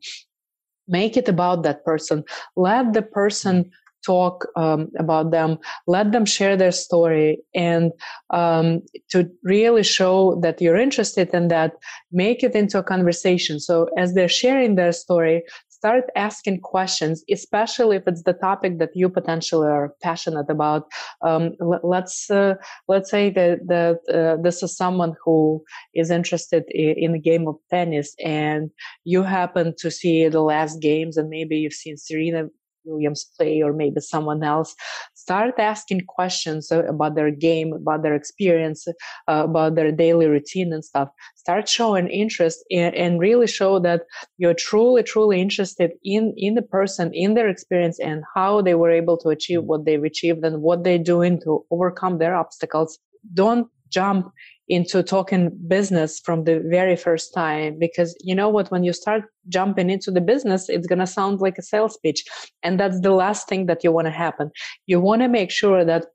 make 0.87 1.17
it 1.17 1.27
about 1.27 1.63
that 1.63 1.83
person. 1.85 2.23
Let 2.55 2.93
the 2.93 3.01
person 3.01 3.71
talk 4.05 4.45
um, 4.55 4.89
about 4.99 5.31
them 5.31 5.57
let 5.87 6.11
them 6.11 6.25
share 6.25 6.55
their 6.55 6.71
story 6.71 7.39
and 7.53 7.91
um, 8.29 8.81
to 9.09 9.29
really 9.43 9.83
show 9.83 10.39
that 10.41 10.61
you're 10.61 10.77
interested 10.77 11.29
in 11.33 11.47
that 11.47 11.73
make 12.11 12.43
it 12.43 12.55
into 12.55 12.77
a 12.77 12.83
conversation 12.83 13.59
so 13.59 13.87
as 13.97 14.13
they're 14.13 14.29
sharing 14.29 14.75
their 14.75 14.91
story 14.91 15.43
start 15.85 16.05
asking 16.15 16.59
questions, 16.61 17.23
especially 17.29 17.97
if 17.97 18.07
it's 18.07 18.23
the 18.23 18.33
topic 18.33 18.79
that 18.79 18.89
you 18.95 19.07
potentially 19.07 19.67
are 19.67 19.93
passionate 20.01 20.49
about. 20.49 20.83
Um, 21.21 21.51
let's 21.83 22.31
uh, 22.31 22.55
let's 22.87 23.11
say 23.11 23.29
that 23.29 23.59
that 23.67 23.97
uh, 24.17 24.41
this 24.41 24.63
is 24.63 24.75
someone 24.75 25.13
who 25.23 25.63
is 25.93 26.09
interested 26.09 26.63
in, 26.69 26.95
in 26.97 27.11
the 27.13 27.19
game 27.19 27.47
of 27.47 27.55
tennis, 27.69 28.15
and 28.23 28.71
you 29.03 29.21
happen 29.21 29.75
to 29.77 29.91
see 29.91 30.27
the 30.27 30.41
last 30.41 30.81
games, 30.81 31.17
and 31.17 31.29
maybe 31.29 31.55
you've 31.57 31.81
seen 31.83 31.97
Serena 31.97 32.49
Williams 32.85 33.25
play 33.37 33.61
or 33.61 33.73
maybe 33.73 33.99
someone 33.99 34.43
else. 34.43 34.75
Start 35.13 35.55
asking 35.59 36.01
questions 36.07 36.71
about 36.71 37.15
their 37.15 37.31
game, 37.31 37.73
about 37.73 38.03
their 38.03 38.15
experience, 38.15 38.87
uh, 39.27 39.43
about 39.45 39.75
their 39.75 39.91
daily 39.91 40.27
routine 40.27 40.71
and 40.71 40.85
stuff. 40.85 41.09
Start 41.35 41.67
showing 41.67 42.07
interest 42.07 42.63
in, 42.69 42.93
and 42.93 43.19
really 43.19 43.47
show 43.47 43.79
that 43.79 44.03
you're 44.37 44.53
truly, 44.53 45.03
truly 45.03 45.41
interested 45.41 45.91
in, 46.03 46.33
in 46.37 46.55
the 46.55 46.61
person, 46.61 47.11
in 47.13 47.33
their 47.33 47.49
experience 47.49 47.99
and 47.99 48.23
how 48.35 48.61
they 48.61 48.75
were 48.75 48.91
able 48.91 49.17
to 49.17 49.29
achieve 49.29 49.63
what 49.63 49.85
they've 49.85 50.03
achieved 50.03 50.43
and 50.43 50.61
what 50.61 50.83
they're 50.83 50.97
doing 50.97 51.39
to 51.41 51.65
overcome 51.71 52.17
their 52.17 52.35
obstacles. 52.35 52.99
Don't 53.33 53.67
jump 53.89 54.31
into 54.67 55.03
talking 55.03 55.51
business 55.67 56.19
from 56.19 56.43
the 56.43 56.59
very 56.69 56.95
first 56.95 57.33
time 57.33 57.77
because 57.79 58.15
you 58.21 58.33
know 58.33 58.49
what 58.49 58.71
when 58.71 58.83
you 58.83 58.93
start 58.93 59.23
jumping 59.47 59.89
into 59.89 60.09
the 60.09 60.21
business 60.21 60.69
it's 60.69 60.87
going 60.87 60.99
to 60.99 61.07
sound 61.07 61.39
like 61.39 61.57
a 61.57 61.61
sales 61.61 61.97
pitch 62.03 62.23
and 62.63 62.79
that's 62.79 62.99
the 63.01 63.11
last 63.11 63.47
thing 63.47 63.67
that 63.67 63.83
you 63.83 63.91
want 63.91 64.05
to 64.05 64.11
happen 64.11 64.49
you 64.87 64.99
want 64.99 65.21
to 65.21 65.27
make 65.27 65.51
sure 65.51 65.85
that 65.85 66.05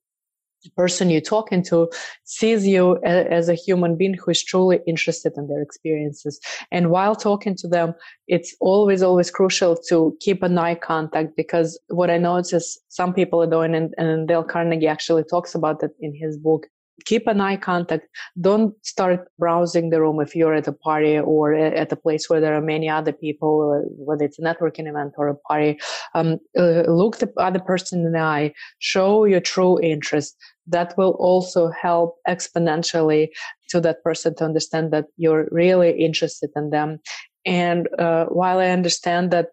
the 0.65 0.71
person 0.71 1.11
you're 1.11 1.21
talking 1.21 1.63
to 1.63 1.89
sees 2.25 2.67
you 2.67 2.99
as 3.05 3.49
a 3.49 3.55
human 3.55 3.97
being 3.97 4.15
who 4.15 4.31
is 4.31 4.43
truly 4.43 4.81
interested 4.87 5.33
in 5.37 5.49
their 5.49 5.63
experiences. 5.63 6.39
And 6.71 6.91
while 6.91 7.17
talking 7.17 7.57
to 7.57 7.69
them, 7.69 7.95
it's 8.29 8.55
always, 8.61 9.03
always 9.03 9.31
crucial 9.31 9.77
to 9.89 10.17
keep 10.21 10.43
an 10.43 10.59
eye 10.59 10.75
contact 10.75 11.37
because 11.37 11.81
what 11.89 12.11
I 12.11 12.19
notice 12.19 12.79
some 12.89 13.15
people 13.15 13.43
are 13.43 13.51
doing, 13.51 13.75
and, 13.75 13.95
and 13.97 14.29
Dale 14.29 14.45
Carnegie 14.45 14.87
actually 14.87 15.25
talks 15.25 15.55
about 15.55 15.81
that 15.81 15.93
in 16.01 16.15
his 16.15 16.37
book, 16.37 16.67
keep 17.05 17.27
an 17.27 17.41
eye 17.41 17.57
contact. 17.57 18.07
Don't 18.41 18.75
start 18.85 19.29
browsing 19.39 19.91
the 19.91 20.01
room 20.01 20.21
if 20.21 20.35
you're 20.35 20.55
at 20.55 20.69
a 20.69 20.73
party 20.73 21.19
or 21.19 21.55
at 21.55 21.93
a 21.93 21.97
place 21.97 22.29
where 22.29 22.41
there 22.41 22.55
are 22.55 22.61
many 22.61 22.89
other 22.89 23.13
people, 23.13 23.85
whether 23.97 24.25
it's 24.25 24.39
a 24.39 24.43
networking 24.43 24.89
event 24.89 25.15
or 25.17 25.29
a 25.29 25.35
party. 25.35 25.79
Um, 26.15 26.39
uh, 26.59 26.83
look 26.83 27.19
the 27.19 27.33
other 27.37 27.61
person 27.61 28.07
in 28.07 28.13
the 28.13 28.19
eye. 28.19 28.53
Show 28.79 29.25
your 29.25 29.41
true 29.41 29.81
interest. 29.81 30.37
That 30.67 30.97
will 30.97 31.13
also 31.13 31.71
help 31.71 32.17
exponentially 32.29 33.29
to 33.71 33.81
that 33.81 34.03
person 34.03 34.35
to 34.37 34.45
understand 34.45 34.93
that 34.93 35.07
you're 35.17 35.49
really 35.51 35.91
interested 35.99 36.51
in 36.57 36.71
them. 36.71 36.99
And 37.47 37.89
uh, 37.99 38.27
while 38.27 38.59
I 38.59 38.69
understand 38.69 39.31
that 39.31 39.49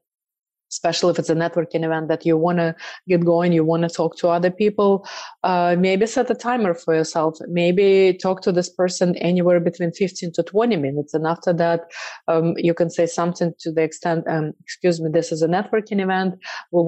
especially 0.71 1.11
if 1.11 1.19
it's 1.19 1.29
a 1.29 1.35
networking 1.35 1.83
event 1.83 2.07
that 2.07 2.25
you 2.25 2.37
want 2.37 2.57
to 2.57 2.75
get 3.07 3.23
going, 3.23 3.51
you 3.53 3.63
want 3.63 3.83
to 3.83 3.89
talk 3.89 4.17
to 4.17 4.27
other 4.27 4.51
people, 4.51 5.07
uh, 5.43 5.75
maybe 5.77 6.05
set 6.05 6.29
a 6.29 6.35
timer 6.35 6.73
for 6.73 6.93
yourself. 6.93 7.37
Maybe 7.47 8.17
talk 8.21 8.41
to 8.41 8.51
this 8.51 8.69
person 8.69 9.15
anywhere 9.17 9.59
between 9.59 9.91
15 9.91 10.31
to 10.33 10.43
20 10.43 10.75
minutes. 10.75 11.13
And 11.13 11.25
after 11.25 11.53
that, 11.53 11.91
um, 12.27 12.53
you 12.57 12.73
can 12.73 12.89
say 12.89 13.05
something 13.05 13.53
to 13.59 13.71
the 13.71 13.83
extent, 13.83 14.27
um, 14.27 14.53
excuse 14.61 14.99
me, 14.99 15.09
this 15.09 15.31
is 15.31 15.41
a 15.41 15.47
networking 15.47 16.01
event. 16.01 16.35
We, 16.71 16.81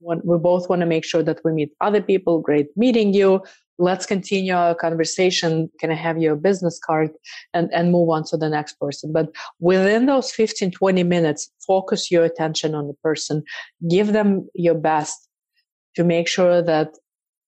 we, 0.00 0.16
we 0.24 0.38
both 0.38 0.68
want 0.68 0.80
to 0.80 0.86
make 0.86 1.04
sure 1.04 1.22
that 1.22 1.40
we 1.44 1.52
meet 1.52 1.70
other 1.80 2.00
people. 2.00 2.40
Great 2.40 2.68
meeting 2.76 3.12
you 3.12 3.42
let's 3.78 4.06
continue 4.06 4.52
our 4.52 4.74
conversation. 4.74 5.70
Can 5.78 5.90
i 5.90 5.94
have 5.94 6.18
your 6.18 6.36
business 6.36 6.78
card? 6.84 7.10
And, 7.54 7.70
and 7.72 7.92
move 7.92 8.10
on 8.10 8.24
to 8.24 8.36
the 8.36 8.48
next 8.48 8.78
person. 8.80 9.12
But 9.12 9.30
within 9.60 10.06
those 10.06 10.30
15 10.32 10.72
20 10.72 11.02
minutes 11.04 11.50
focus 11.66 12.10
your 12.10 12.24
attention 12.24 12.74
on 12.74 12.88
the 12.88 12.94
person. 12.94 13.42
Give 13.88 14.12
them 14.12 14.48
your 14.54 14.74
best 14.74 15.28
to 15.94 16.04
make 16.04 16.28
sure 16.28 16.62
that 16.62 16.90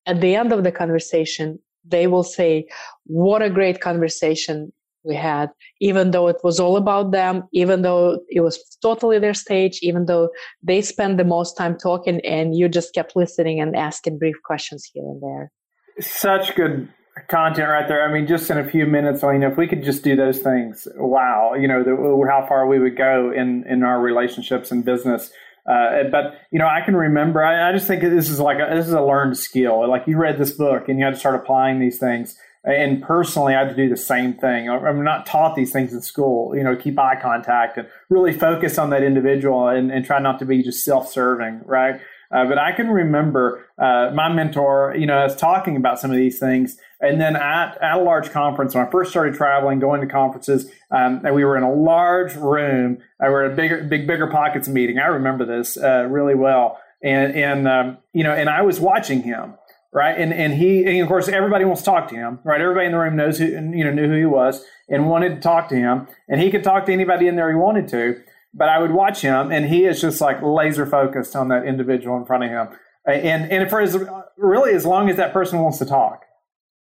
at 0.07 0.21
the 0.21 0.35
end 0.35 0.53
of 0.53 0.65
the 0.65 0.73
conversation 0.73 1.59
they 1.85 2.07
will 2.07 2.23
say 2.23 2.67
what 3.05 3.43
a 3.43 3.51
great 3.51 3.81
conversation 3.81 4.73
we 5.03 5.15
had. 5.15 5.49
Even 5.81 6.11
though 6.11 6.29
it 6.29 6.37
was 6.45 6.61
all 6.61 6.77
about 6.77 7.11
them 7.11 7.45
even 7.53 7.83
though 7.83 8.21
it 8.29 8.41
was 8.41 8.63
totally 8.83 9.19
their 9.19 9.35
stage 9.35 9.81
even 9.83 10.07
though 10.07 10.29
they 10.63 10.81
spent 10.81 11.17
the 11.17 11.25
most 11.25 11.57
time 11.57 11.77
talking 11.77 12.21
and 12.21 12.55
you 12.55 12.69
just 12.69 12.95
kept 12.95 13.17
listening 13.17 13.61
and 13.61 13.75
asking 13.75 14.19
brief 14.19 14.37
questions 14.45 14.89
here 14.93 15.05
and 15.05 15.23
there 15.23 15.51
such 16.00 16.54
good 16.54 16.88
content 17.28 17.69
right 17.69 17.87
there. 17.88 18.09
I 18.09 18.12
mean, 18.12 18.26
just 18.26 18.50
in 18.50 18.59
a 18.59 18.69
few 18.69 18.87
minutes, 18.87 19.23
I 19.23 19.33
mean, 19.33 19.42
if 19.42 19.57
we 19.57 19.66
could 19.66 19.85
just 19.85 20.02
do 20.02 20.16
those 20.16 20.38
things, 20.38 20.87
wow, 20.97 21.54
you 21.54 21.69
know, 21.69 21.83
the, 21.83 22.26
how 22.28 22.47
far 22.47 22.66
we 22.66 22.78
would 22.78 22.97
go 22.97 23.33
in 23.33 23.64
in 23.69 23.83
our 23.83 24.00
relationships 24.00 24.71
and 24.71 24.85
business. 24.85 25.30
Uh, 25.66 26.04
but 26.11 26.40
you 26.50 26.59
know, 26.59 26.66
I 26.66 26.80
can 26.80 26.97
remember. 26.97 27.45
I, 27.45 27.69
I, 27.69 27.73
just 27.73 27.87
think 27.87 28.02
this 28.02 28.30
is 28.30 28.40
like 28.40 28.59
a, 28.59 28.75
this 28.75 28.87
is 28.87 28.92
a 28.92 29.02
learned 29.02 29.37
skill. 29.37 29.88
Like 29.88 30.07
you 30.07 30.16
read 30.16 30.38
this 30.38 30.52
book 30.52 30.88
and 30.88 30.99
you 30.99 31.04
had 31.04 31.14
to 31.14 31.21
start 31.21 31.35
applying 31.35 31.78
these 31.78 31.99
things. 31.99 32.37
And 32.64 33.02
personally, 33.02 33.54
I 33.54 33.61
had 33.61 33.71
to 33.71 33.76
do 33.76 33.88
the 33.88 33.97
same 33.97 34.35
thing. 34.35 34.69
I'm 34.69 35.02
not 35.02 35.25
taught 35.25 35.57
these 35.57 35.73
things 35.73 35.95
in 35.95 36.02
school. 36.02 36.54
You 36.54 36.62
know, 36.62 36.76
keep 36.76 36.99
eye 36.99 37.19
contact 37.21 37.78
and 37.78 37.88
really 38.11 38.33
focus 38.33 38.78
on 38.78 38.90
that 38.90 39.02
individual 39.02 39.69
and, 39.69 39.90
and 39.90 40.04
try 40.04 40.19
not 40.19 40.38
to 40.40 40.45
be 40.45 40.62
just 40.62 40.85
self-serving, 40.85 41.62
right? 41.64 42.00
Uh, 42.33 42.47
but 42.47 42.59
I 42.59 42.73
can 42.73 42.89
remember 42.89 43.67
uh, 43.77 44.11
my 44.15 44.33
mentor, 44.33 44.95
you 44.97 45.07
know, 45.07 45.19
us 45.19 45.35
talking 45.35 45.77
about 45.77 45.99
some 45.99 46.11
of 46.11 46.17
these 46.17 46.39
things. 46.39 46.79
And 47.01 47.21
then 47.21 47.35
at, 47.35 47.77
at 47.83 47.99
a 47.99 48.03
large 48.03 48.31
conference, 48.31 48.75
when 48.75 48.87
I 48.87 48.91
first 48.91 49.11
started 49.11 49.35
traveling, 49.35 49.81
going 49.81 50.01
to 50.01 50.07
conferences, 50.07 50.71
um, 50.91 51.23
and 51.25 51.35
we 51.35 51.45
were 51.45 51.57
in 51.57 51.65
a 51.65 51.73
large 51.73 52.37
room. 52.37 52.99
Uh, 53.21 53.27
we 53.27 53.31
were 53.31 53.45
at 53.47 53.53
a 53.53 53.55
bigger, 53.57 53.83
big, 53.83 54.07
BiggerPockets 54.07 54.69
meeting. 54.69 54.99
I 54.99 55.07
remember 55.07 55.45
this 55.45 55.77
uh, 55.77 56.07
really 56.09 56.35
well. 56.35 56.79
And, 57.03 57.35
and 57.35 57.67
um, 57.67 57.99
you 58.13 58.23
know, 58.23 58.33
and 58.33 58.49
I 58.49 58.63
was 58.63 58.79
watching 58.79 59.23
him, 59.23 59.55
right? 59.93 60.17
And 60.17 60.33
and 60.35 60.53
he, 60.53 60.85
and 60.85 61.01
of 61.01 61.09
course, 61.09 61.29
everybody 61.29 61.65
wants 61.65 61.81
to 61.83 61.87
talk 61.87 62.09
to 62.09 62.15
him, 62.15 62.39
right? 62.45 62.61
Everybody 62.61 62.87
in 62.87 62.93
the 62.93 62.99
room 62.99 63.17
knows 63.17 63.39
who, 63.39 63.47
you 63.47 63.85
know, 63.85 63.93
knew 63.93 64.07
who 64.07 64.17
he 64.19 64.27
was 64.27 64.63
and 64.89 65.09
wanted 65.09 65.37
to 65.37 65.41
talk 65.41 65.71
to 65.71 65.77
him, 65.77 66.07
and 66.29 66.43
he 66.43 66.51
could 66.51 66.63
talk 66.63 66.85
to 66.87 66.93
anybody 66.93 67.27
in 67.27 67.37
there 67.37 67.49
he 67.49 67.57
wanted 67.57 67.89
to 67.89 68.21
but 68.52 68.69
I 68.69 68.78
would 68.78 68.90
watch 68.90 69.21
him, 69.21 69.52
and 69.52 69.66
he 69.66 69.85
is 69.85 70.00
just 70.00 70.21
like 70.21 70.42
laser 70.42 70.87
focused 70.87 71.37
on 71.37 71.49
that 71.49 71.64
individual 71.64 72.16
in 72.16 72.25
front 72.25 72.45
of 72.45 72.50
him, 72.50 72.69
and 73.07 73.50
and 73.50 73.71
for 73.71 73.80
as 73.80 73.97
really 74.37 74.73
as 74.75 74.85
long 74.87 75.09
as 75.09 75.16
that 75.16 75.33
person 75.33 75.61
wants 75.61 75.78
to 75.78 75.87
talk, 75.87 76.25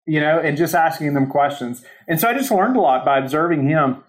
you 0.05 0.19
know, 0.19 0.39
and 0.39 0.57
just 0.57 0.75
asking 0.75 1.13
them 1.13 1.27
questions. 1.27 1.83
And 2.07 2.19
so 2.19 2.27
I 2.27 2.33
just 2.33 2.51
learned 2.51 2.75
a 2.75 2.81
lot 2.81 3.05
by 3.05 3.17
observing 3.17 3.67
him. 3.67 4.03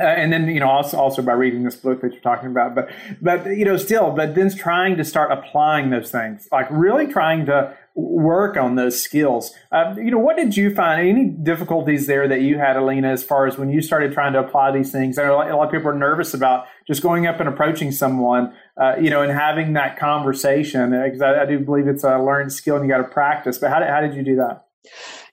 Uh, 0.00 0.04
and 0.04 0.32
then 0.32 0.48
you 0.48 0.58
know 0.58 0.70
also 0.70 0.96
also 0.96 1.20
by 1.20 1.34
reading 1.34 1.64
this 1.64 1.76
book 1.76 2.00
that 2.00 2.14
you're 2.14 2.22
talking 2.22 2.50
about 2.50 2.74
but 2.74 2.88
but 3.20 3.44
you 3.44 3.62
know 3.62 3.76
still 3.76 4.10
but 4.10 4.34
then 4.34 4.48
trying 4.48 4.96
to 4.96 5.04
start 5.04 5.30
applying 5.30 5.90
those 5.90 6.10
things 6.10 6.48
like 6.50 6.66
really 6.70 7.06
trying 7.06 7.44
to 7.44 7.76
work 7.94 8.56
on 8.56 8.76
those 8.76 9.02
skills. 9.02 9.52
Uh, 9.70 9.94
you 9.96 10.10
know, 10.10 10.18
what 10.18 10.36
did 10.36 10.56
you 10.56 10.74
find? 10.74 11.06
Any 11.06 11.24
difficulties 11.28 12.06
there 12.06 12.26
that 12.28 12.40
you 12.40 12.58
had, 12.58 12.76
Alina, 12.76 13.10
as 13.10 13.22
far 13.22 13.46
as 13.46 13.58
when 13.58 13.70
you 13.70 13.82
started 13.82 14.12
trying 14.12 14.32
to 14.32 14.40
apply 14.40 14.72
these 14.72 14.90
things? 14.90 15.18
I 15.18 15.24
know 15.24 15.36
a 15.36 15.54
lot 15.56 15.66
of 15.66 15.72
people 15.72 15.88
are 15.88 15.94
nervous 15.94 16.34
about 16.34 16.66
just 16.86 17.02
going 17.02 17.26
up 17.26 17.40
and 17.40 17.48
approaching 17.48 17.92
someone, 17.92 18.54
uh, 18.76 18.96
you 19.00 19.10
know, 19.10 19.22
and 19.22 19.32
having 19.32 19.74
that 19.74 19.98
conversation 19.98 20.90
because 20.90 21.22
I, 21.22 21.42
I, 21.42 21.46
do 21.46 21.58
believe 21.58 21.86
it's 21.86 22.04
a 22.04 22.18
learned 22.18 22.52
skill 22.52 22.76
and 22.76 22.84
you 22.84 22.90
got 22.90 22.98
to 22.98 23.04
practice. 23.04 23.58
But 23.58 23.70
how 23.70 23.80
did, 23.80 23.88
how 23.88 24.00
did 24.00 24.14
you 24.14 24.22
do 24.22 24.36
that? 24.36 24.64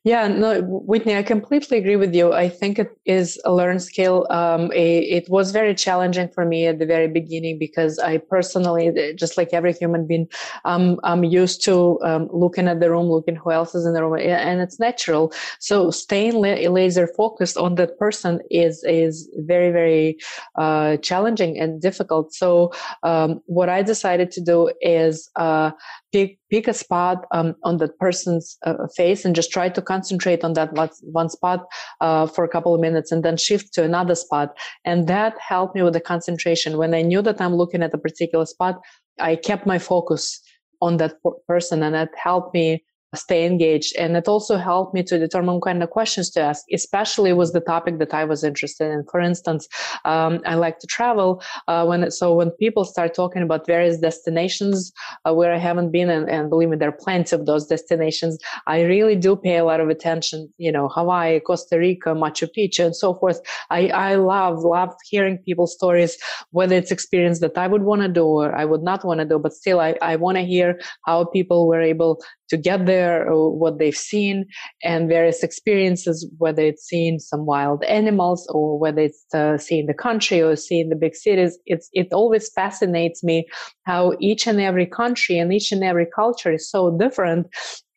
Yeah, 0.06 0.30
no, 0.30 0.62
Whitney, 0.62 1.18
I 1.18 1.24
completely 1.24 1.78
agree 1.78 1.98
with 1.98 2.16
you. 2.16 2.32
I 2.32 2.48
think 2.48 2.80
it 2.80 2.98
is 3.06 3.38
a 3.44 3.52
learned 3.52 3.82
skill. 3.82 4.26
Um, 4.30 4.72
it, 4.72 5.26
it, 5.26 5.30
was 5.30 5.52
very 5.52 5.76
challenging 5.76 6.30
for 6.30 6.46
me 6.46 6.68
at 6.68 6.80
the 6.80 6.86
very 6.86 7.10
beginning 7.10 7.60
because 7.60 8.00
I 8.00 8.18
personally, 8.18 9.14
just 9.16 9.36
like 9.36 9.50
every 9.52 9.74
human 9.74 10.08
being, 10.08 10.30
um, 10.64 11.02
I'm 11.04 11.26
used 11.26 11.66
to 11.66 12.00
um, 12.02 12.30
looking 12.32 12.70
at 12.70 12.80
the 12.80 12.90
room, 12.90 13.08
looking 13.08 13.36
who 13.36 13.52
else 13.52 13.76
is 13.76 13.86
in 13.86 13.94
the 13.94 14.02
room, 14.02 14.18
and 14.18 14.62
it's 14.62 14.80
natural. 14.80 15.34
So 15.60 15.92
staying 15.92 16.36
la- 16.36 16.70
laser 16.72 17.06
focused 17.06 17.58
on 17.58 17.76
that 17.76 18.00
person 18.00 18.40
is 18.50 18.82
is 18.86 19.30
very 19.36 19.70
very 19.70 20.18
uh, 20.56 20.96
challenging 20.98 21.60
and 21.60 21.82
difficult. 21.82 22.34
So 22.34 22.72
um, 23.04 23.42
what 23.48 23.68
I 23.68 23.84
decided 23.84 24.32
to 24.32 24.42
do 24.42 24.72
is 24.80 25.30
uh, 25.36 25.72
pick 26.12 26.40
pick 26.50 26.68
a 26.68 26.74
spot 26.74 27.26
um, 27.32 27.56
on 27.64 27.78
that 27.78 27.98
person's 28.00 28.58
uh, 28.66 28.88
face 28.96 29.26
and 29.26 29.36
just 29.36 29.52
try 29.52 29.70
to 29.70 29.82
concentrate 29.82 30.44
on 30.44 30.54
that 30.54 30.72
one 31.02 31.30
spot 31.30 31.66
uh, 32.02 32.26
for 32.26 32.44
a 32.44 32.50
couple 32.50 32.74
of 32.74 32.82
minutes 32.82 33.12
and 33.12 33.24
then 33.24 33.38
shift 33.38 33.74
to 33.74 33.84
another 33.84 34.16
spot. 34.16 34.58
And 34.86 35.08
that 35.08 35.36
helped 35.40 35.76
me 35.76 35.84
with 35.84 35.94
the 35.94 36.02
concentration. 36.02 36.78
When 36.78 36.94
i 36.94 37.02
knew 37.02 37.22
that 37.22 37.42
i'm 37.42 37.56
looking 37.56 37.84
at 37.84 37.94
a 37.94 37.98
particular 37.98 38.46
spot 38.46 38.80
i 39.20 39.36
kept 39.36 39.66
my 39.66 39.80
focus 39.80 40.42
on 40.82 40.98
that 40.98 41.16
person 41.48 41.84
and 41.84 41.96
that 41.96 42.12
helped 42.16 42.54
me 42.54 42.84
stay 43.16 43.46
engaged. 43.46 43.96
And 43.98 44.16
it 44.16 44.28
also 44.28 44.58
helped 44.58 44.94
me 44.94 45.04
to 45.04 45.18
determine 45.18 45.62
kind 45.62 45.82
of 45.82 45.90
questions 45.90 46.30
to 46.32 46.42
ask, 46.42 46.64
especially 46.74 47.34
with 47.34 47.54
the 47.54 47.60
topic 47.60 48.00
that 48.00 48.14
I 48.14 48.26
was 48.26 48.44
interested 48.44 48.92
in. 48.92 49.04
For 49.12 49.20
instance, 49.20 49.68
um, 50.06 50.42
I 50.46 50.56
like 50.56 50.80
to 50.80 50.88
travel. 50.88 51.42
Uh, 51.68 51.86
when 51.86 52.12
so 52.12 52.34
when 52.34 52.52
people 52.52 52.86
start 52.86 53.14
talking 53.14 53.42
about 53.42 53.66
various 53.66 54.00
destinations 54.00 54.92
uh, 55.26 55.34
where 55.34 55.54
I 55.54 55.58
haven't 55.58 55.92
been, 55.92 56.10
and, 56.10 56.30
and, 56.30 56.50
believe 56.50 56.70
me, 56.70 56.78
there 56.78 56.90
are 56.90 57.04
plenty 57.04 57.36
of 57.36 57.46
those 57.46 57.68
destinations, 57.68 58.38
I 58.68 58.82
really 58.84 59.16
do 59.16 59.36
pay 59.36 59.58
a 59.58 59.66
lot 59.66 59.80
of 59.80 59.90
attention. 59.90 60.52
You 60.58 60.72
know, 60.72 60.88
Hawaii, 60.90 61.40
Costa 61.40 61.78
Rica, 61.78 62.10
Machu 62.10 62.48
Picchu, 62.56 62.86
and 62.86 62.96
so 62.96 63.16
forth. 63.16 63.40
I, 63.70 63.88
I 63.90 64.16
love 64.16 64.60
love 64.60 64.94
hearing 65.10 65.38
people's 65.40 65.74
stories, 65.74 66.18
whether 66.52 66.76
it's 66.76 66.92
experience 66.92 67.40
that 67.40 67.58
I 67.58 67.68
would 67.68 67.84
want 67.84 68.02
to 68.02 68.08
do 68.08 68.26
or 68.26 68.56
I 68.56 68.66
would 68.66 68.84
not 68.84 69.04
want 69.04 69.20
to 69.20 69.26
do, 69.26 69.40
but 69.40 69.54
still, 69.54 69.80
I, 69.80 69.96
I 70.02 70.16
want 70.16 70.38
to 70.38 70.44
hear 70.44 70.80
how 71.06 71.26
people 71.26 71.68
were 71.68 71.82
able 71.82 72.22
to 72.50 72.58
get 72.58 72.86
there, 72.86 73.26
what 73.30 73.80
they've 73.80 73.96
seen, 73.96 74.46
and 74.84 75.08
various 75.08 75.44
experiences, 75.44 76.30
whether 76.38 76.64
it's 76.64 76.86
seeing 76.86 77.20
some 77.20 77.46
wild 77.46 77.84
animals 77.84 78.48
or 78.54 78.78
whether 78.78 79.02
it's 79.02 79.26
uh, 79.34 79.58
seeing 79.58 79.86
the 79.86 79.94
country 79.94 80.42
or 80.42 80.56
seeing 80.56 80.90
the 80.90 80.96
big 80.96 81.16
cities. 81.16 81.58
It's, 81.66 81.90
it 81.94 82.08
always 82.12 82.52
fascinates 82.52 83.24
me 83.24 83.48
how 83.86 84.14
each 84.20 84.48
and 84.48 84.60
every 84.60 84.86
country 84.86 85.38
and 85.38 85.54
each 85.54 85.72
and 85.72 85.84
every 85.84 86.08
culture 86.14 86.54
is 86.54 86.70
so 86.70 86.98
different 86.98 87.48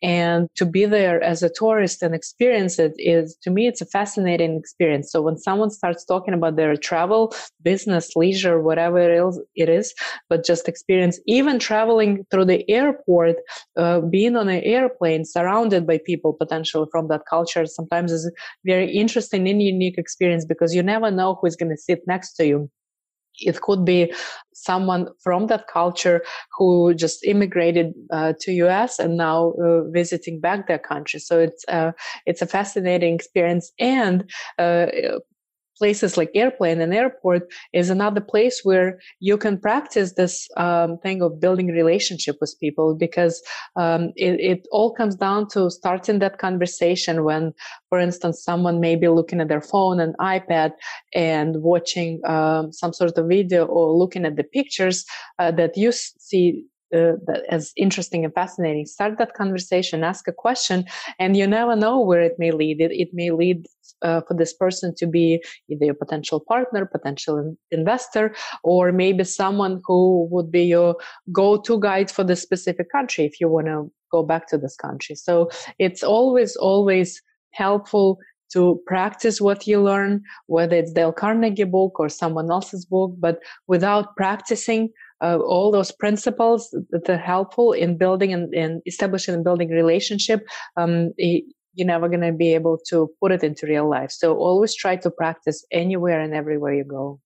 and 0.02 0.48
to 0.56 0.66
be 0.66 0.84
there 0.84 1.22
as 1.22 1.42
a 1.42 1.50
tourist 1.50 2.02
and 2.02 2.14
experience 2.14 2.78
it 2.78 2.92
is 2.98 3.36
to 3.42 3.50
me 3.50 3.66
it's 3.66 3.80
a 3.80 3.86
fascinating 3.86 4.56
experience. 4.56 5.10
So 5.10 5.22
when 5.22 5.36
someone 5.36 5.70
starts 5.70 6.04
talking 6.04 6.34
about 6.34 6.56
their 6.56 6.76
travel 6.76 7.34
business 7.62 8.16
leisure 8.16 8.60
whatever 8.60 8.98
it 8.98 9.28
is, 9.28 9.40
it 9.54 9.68
is 9.68 9.94
but 10.28 10.44
just 10.44 10.68
experience 10.68 11.20
even 11.26 11.58
traveling 11.58 12.26
through 12.30 12.46
the 12.46 12.68
airport 12.68 13.36
uh, 13.76 14.00
being 14.00 14.36
on 14.36 14.48
an 14.48 14.62
airplane 14.62 15.24
surrounded 15.24 15.86
by 15.86 15.98
people 16.04 16.32
potentially 16.32 16.86
from 16.90 17.08
that 17.08 17.22
culture 17.28 17.66
sometimes 17.66 18.12
is 18.12 18.30
very 18.64 18.90
interesting 18.90 19.48
and 19.48 19.62
unique 19.62 19.98
experience 19.98 20.44
because 20.44 20.74
you 20.74 20.82
never 20.82 21.10
know 21.10 21.38
who's 21.40 21.56
going 21.56 21.70
to 21.70 21.76
sit 21.76 22.00
next 22.06 22.34
to 22.34 22.46
you 22.46 22.70
it 23.40 23.60
could 23.60 23.84
be 23.84 24.12
someone 24.54 25.08
from 25.22 25.46
that 25.48 25.66
culture 25.66 26.22
who 26.56 26.94
just 26.94 27.24
immigrated 27.24 27.92
uh, 28.12 28.32
to 28.40 28.52
us 28.68 28.98
and 28.98 29.16
now 29.16 29.52
uh, 29.62 29.82
visiting 29.90 30.40
back 30.40 30.68
their 30.68 30.78
country. 30.78 31.18
So 31.20 31.40
it's 31.40 31.64
uh, 31.68 31.92
it's 32.26 32.42
a 32.42 32.46
fascinating 32.46 33.14
experience 33.14 33.72
and 33.78 34.30
uh, 34.58 34.86
places 35.82 36.16
like 36.16 36.30
airplane 36.32 36.80
and 36.80 36.94
airport 36.94 37.42
is 37.72 37.90
another 37.90 38.20
place 38.20 38.60
where 38.62 39.00
you 39.18 39.36
can 39.36 39.58
practice 39.58 40.12
this 40.12 40.48
um, 40.56 40.96
thing 40.98 41.20
of 41.20 41.40
building 41.40 41.66
relationship 41.66 42.36
with 42.40 42.54
people 42.60 42.94
because 42.94 43.42
um, 43.74 44.12
it, 44.14 44.34
it, 44.52 44.68
all 44.70 44.94
comes 44.94 45.16
down 45.16 45.48
to 45.48 45.68
starting 45.70 46.20
that 46.20 46.38
conversation 46.38 47.24
when 47.24 47.52
for 47.88 47.98
instance 47.98 48.44
someone 48.44 48.78
may 48.78 48.94
be 48.94 49.08
looking 49.08 49.40
at 49.40 49.48
their 49.48 49.66
phone 49.72 49.98
and 49.98 50.14
ipad 50.18 50.70
and 51.14 51.50
watching 51.72 52.20
um, 52.34 52.72
some 52.72 52.92
sort 52.92 53.18
of 53.18 53.26
video 53.26 53.66
or 53.66 53.92
looking 53.92 54.24
at 54.24 54.36
the 54.36 54.44
pictures 54.44 55.04
uh, 55.40 55.50
that 55.50 55.76
you 55.76 55.90
see 55.90 56.64
uh, 56.92 57.12
as 57.48 57.72
interesting 57.76 58.24
and 58.24 58.34
fascinating. 58.34 58.86
Start 58.86 59.18
that 59.18 59.34
conversation, 59.34 60.04
ask 60.04 60.28
a 60.28 60.32
question, 60.32 60.84
and 61.18 61.36
you 61.36 61.46
never 61.46 61.76
know 61.76 62.00
where 62.00 62.20
it 62.22 62.38
may 62.38 62.50
lead. 62.50 62.80
It, 62.80 62.92
it 62.92 63.08
may 63.12 63.30
lead 63.30 63.66
uh, 64.02 64.20
for 64.22 64.34
this 64.34 64.52
person 64.52 64.94
to 64.96 65.06
be 65.06 65.42
either 65.68 65.90
a 65.90 65.94
potential 65.94 66.40
partner, 66.40 66.84
potential 66.86 67.56
investor, 67.70 68.34
or 68.64 68.92
maybe 68.92 69.24
someone 69.24 69.80
who 69.86 70.28
would 70.30 70.50
be 70.50 70.64
your 70.64 70.96
go-to 71.32 71.80
guide 71.80 72.10
for 72.10 72.24
the 72.24 72.36
specific 72.36 72.90
country 72.90 73.24
if 73.24 73.40
you 73.40 73.48
want 73.48 73.66
to 73.66 73.90
go 74.10 74.22
back 74.22 74.46
to 74.48 74.58
this 74.58 74.76
country. 74.76 75.14
So 75.14 75.50
it's 75.78 76.02
always, 76.02 76.56
always 76.56 77.22
helpful 77.52 78.18
to 78.52 78.80
practice 78.86 79.40
what 79.40 79.66
you 79.66 79.80
learn, 79.80 80.22
whether 80.46 80.76
it's 80.76 80.92
Dale 80.92 81.12
Carnegie 81.12 81.64
book 81.64 81.98
or 81.98 82.08
someone 82.08 82.50
else's 82.50 82.84
book, 82.84 83.14
but 83.18 83.38
without 83.66 84.14
practicing 84.16 84.90
uh, 85.22 85.38
all 85.38 85.70
those 85.70 85.92
principles 85.92 86.74
that 86.90 87.08
are 87.08 87.16
helpful 87.16 87.72
in 87.72 87.96
building 87.96 88.32
and, 88.32 88.52
and 88.54 88.82
establishing 88.86 89.34
and 89.34 89.44
building 89.44 89.70
relationship, 89.70 90.46
um, 90.76 91.12
you're 91.16 91.86
never 91.86 92.08
going 92.08 92.20
to 92.20 92.32
be 92.32 92.54
able 92.54 92.78
to 92.88 93.08
put 93.20 93.32
it 93.32 93.42
into 93.42 93.66
real 93.66 93.88
life. 93.88 94.10
So 94.10 94.36
always 94.36 94.74
try 94.74 94.96
to 94.96 95.10
practice 95.10 95.64
anywhere 95.70 96.20
and 96.20 96.34
everywhere 96.34 96.74
you 96.74 96.84
go. 96.84 97.20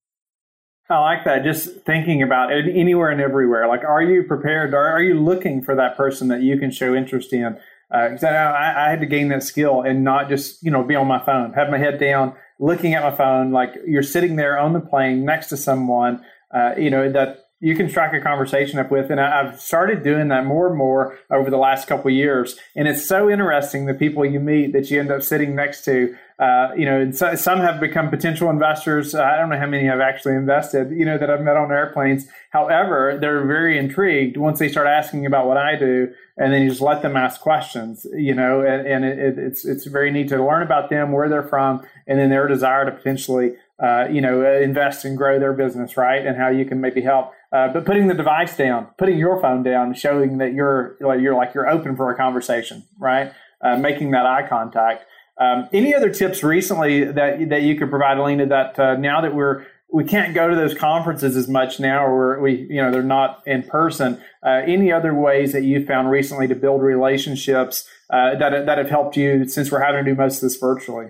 I 0.89 1.01
like 1.01 1.25
that. 1.25 1.43
Just 1.43 1.85
thinking 1.85 2.23
about 2.23 2.53
it 2.53 2.67
anywhere 2.69 3.11
and 3.11 3.21
everywhere. 3.21 3.67
Like, 3.67 3.83
are 3.83 4.03
you 4.03 4.23
prepared? 4.23 4.73
Or 4.73 4.87
are 4.87 5.03
you 5.03 5.21
looking 5.21 5.63
for 5.63 5.75
that 5.75 5.97
person 5.97 6.29
that 6.29 6.43
you 6.43 6.59
can 6.59 6.71
show 6.71 6.95
interest 6.95 7.33
in? 7.33 7.59
Uh, 7.93 8.17
I, 8.23 8.87
I, 8.87 8.91
had 8.91 9.01
to 9.01 9.07
gain 9.07 9.29
that 9.29 9.45
skill 9.45 9.83
and 9.83 10.03
not 10.03 10.29
just 10.29 10.61
you 10.61 10.73
know 10.73 10.83
be 10.83 10.97
on 10.97 11.07
my 11.07 11.25
phone, 11.25 11.53
have 11.53 11.71
my 11.71 11.79
head 11.79 12.01
down, 12.01 12.35
looking 12.59 12.95
at 12.95 13.03
my 13.05 13.17
phone. 13.17 13.53
Like 13.53 13.75
you're 13.87 14.03
sitting 14.03 14.35
there 14.35 14.59
on 14.59 14.73
the 14.73 14.81
plane 14.81 15.25
next 15.25 15.49
to 15.49 15.57
someone, 15.57 16.25
uh, 16.53 16.75
you 16.77 16.91
know 16.91 17.11
that 17.13 17.46
you 17.61 17.75
can 17.75 17.89
strike 17.89 18.13
a 18.13 18.21
conversation 18.21 18.79
up 18.79 18.91
with. 18.91 19.11
And 19.11 19.21
I've 19.21 19.61
started 19.61 20.03
doing 20.03 20.29
that 20.29 20.45
more 20.45 20.69
and 20.69 20.77
more 20.77 21.19
over 21.31 21.51
the 21.51 21.57
last 21.57 21.89
couple 21.89 22.11
years. 22.11 22.59
And 22.75 22.87
it's 22.87 23.07
so 23.07 23.31
interesting 23.31 23.87
the 23.87 23.95
people 23.95 24.25
you 24.25 24.41
meet 24.41 24.73
that 24.73 24.91
you 24.91 25.01
end 25.01 25.11
up 25.11 25.23
sitting 25.23 25.55
next 25.55 25.85
to. 25.87 26.15
Uh, 26.39 26.69
you 26.77 26.85
know, 26.85 27.11
so, 27.13 27.35
some 27.35 27.61
have 27.61 27.81
become 27.81 28.11
potential 28.11 28.51
investors. 28.51 29.15
Uh, 29.15 29.23
I 29.23 29.37
don't 29.37 29.49
know 29.49 29.59
how 29.59 29.67
many 29.67 29.87
have 29.87 30.01
actually 30.01 30.35
invested, 30.35 30.91
you 30.91 31.07
know, 31.07 31.17
that 31.17 31.31
I've 31.31 31.41
met 31.41 31.57
on 31.57 31.73
airplanes. 31.73 32.27
However, 32.51 33.17
they're 33.19 33.47
very 33.47 33.79
intrigued 33.79 34.37
once 34.37 34.59
they 34.59 34.69
start 34.69 34.87
asking 34.87 35.25
about 35.25 35.47
what 35.47 35.57
I 35.57 35.77
do, 35.77 36.13
and 36.37 36.53
then 36.53 36.63
you 36.63 36.69
just 36.69 36.83
let 36.83 37.01
them 37.01 37.17
ask 37.17 37.41
questions, 37.41 38.07
you 38.13 38.35
know, 38.35 38.61
and, 38.61 38.87
and 38.87 39.05
it, 39.07 39.39
it's, 39.39 39.65
it's 39.65 39.87
very 39.87 40.11
neat 40.11 40.29
to 40.29 40.45
learn 40.45 40.63
about 40.63 40.91
them, 40.91 41.11
where 41.13 41.31
they're 41.31 41.43
from, 41.43 41.87
and 42.07 42.19
then 42.19 42.29
their 42.29 42.47
desire 42.49 42.85
to 42.85 42.93
potentially, 42.93 43.55
uh, 43.83 44.07
you 44.11 44.21
know, 44.21 44.45
invest 44.45 45.07
and 45.07 45.17
grow 45.17 45.39
their 45.39 45.55
business, 45.55 45.97
right? 45.97 46.27
And 46.27 46.37
how 46.37 46.51
you 46.51 46.67
can 46.67 46.83
maybe 46.83 47.01
help. 47.01 47.33
Uh, 47.57 47.73
but 47.73 47.87
putting 47.87 48.07
the 48.07 48.13
device 48.13 48.55
down, 48.55 48.87
putting 48.99 49.17
your 49.17 49.41
phone 49.41 49.63
down, 49.63 49.95
showing 49.95 50.37
that 50.37 50.53
you're 50.53 50.99
you're 51.01 51.35
like 51.35 51.55
you're 51.55 51.67
open 51.67 51.97
for 51.97 52.11
a 52.11 52.17
conversation, 52.17 52.83
right? 52.99 53.33
Uh, 53.63 53.77
making 53.79 54.11
that 54.11 54.27
eye 54.27 54.47
contact. 54.47 55.07
Um, 55.41 55.67
any 55.73 55.95
other 55.95 56.11
tips 56.11 56.43
recently 56.43 57.05
that 57.05 57.49
that 57.49 57.63
you 57.63 57.77
could 57.77 57.89
provide, 57.89 58.19
Alina? 58.19 58.45
That 58.45 58.79
uh, 58.79 58.97
now 58.97 59.23
that 59.23 59.35
we're 59.35 59.65
we 59.91 60.05
can't 60.05 60.35
go 60.35 60.51
to 60.51 60.55
those 60.55 60.75
conferences 60.75 61.35
as 61.35 61.49
much 61.49 61.81
now, 61.81 62.05
or 62.05 62.39
we 62.43 62.67
you 62.69 62.83
know 62.83 62.91
they're 62.91 63.03
not 63.03 63.43
in 63.47 63.63
person. 63.63 64.21
Uh, 64.45 64.61
any 64.67 64.93
other 64.93 65.15
ways 65.15 65.55
that 65.55 65.63
you 65.63 65.87
found 65.87 66.11
recently 66.11 66.47
to 66.49 66.55
build 66.55 66.83
relationships 66.83 67.89
uh, 68.11 68.35
that 68.35 68.67
that 68.67 68.77
have 68.77 68.91
helped 68.91 69.17
you 69.17 69.49
since 69.49 69.73
we're 69.73 69.83
having 69.83 70.05
to 70.05 70.11
do 70.11 70.15
most 70.15 70.37
of 70.37 70.43
this 70.43 70.57
virtually? 70.57 71.07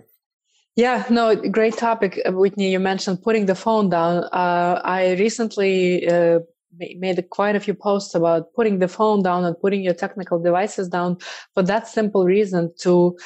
Yeah, 0.76 1.04
no, 1.08 1.34
great 1.34 1.76
topic, 1.78 2.20
uh, 2.26 2.32
Whitney. 2.32 2.70
You 2.70 2.80
mentioned 2.80 3.22
putting 3.22 3.46
the 3.46 3.54
phone 3.54 3.88
down. 3.88 4.24
Uh, 4.24 4.80
I 4.84 5.12
recently 5.14 6.06
uh, 6.06 6.40
made 6.78 7.30
quite 7.30 7.56
a 7.56 7.60
few 7.60 7.72
posts 7.72 8.14
about 8.14 8.52
putting 8.54 8.78
the 8.78 8.88
phone 8.88 9.22
down 9.22 9.44
and 9.46 9.58
putting 9.58 9.82
your 9.82 9.94
technical 9.94 10.38
devices 10.38 10.88
down 10.88 11.16
for 11.54 11.62
that 11.62 11.88
simple 11.88 12.26
reason 12.26 12.74
to 12.80 13.16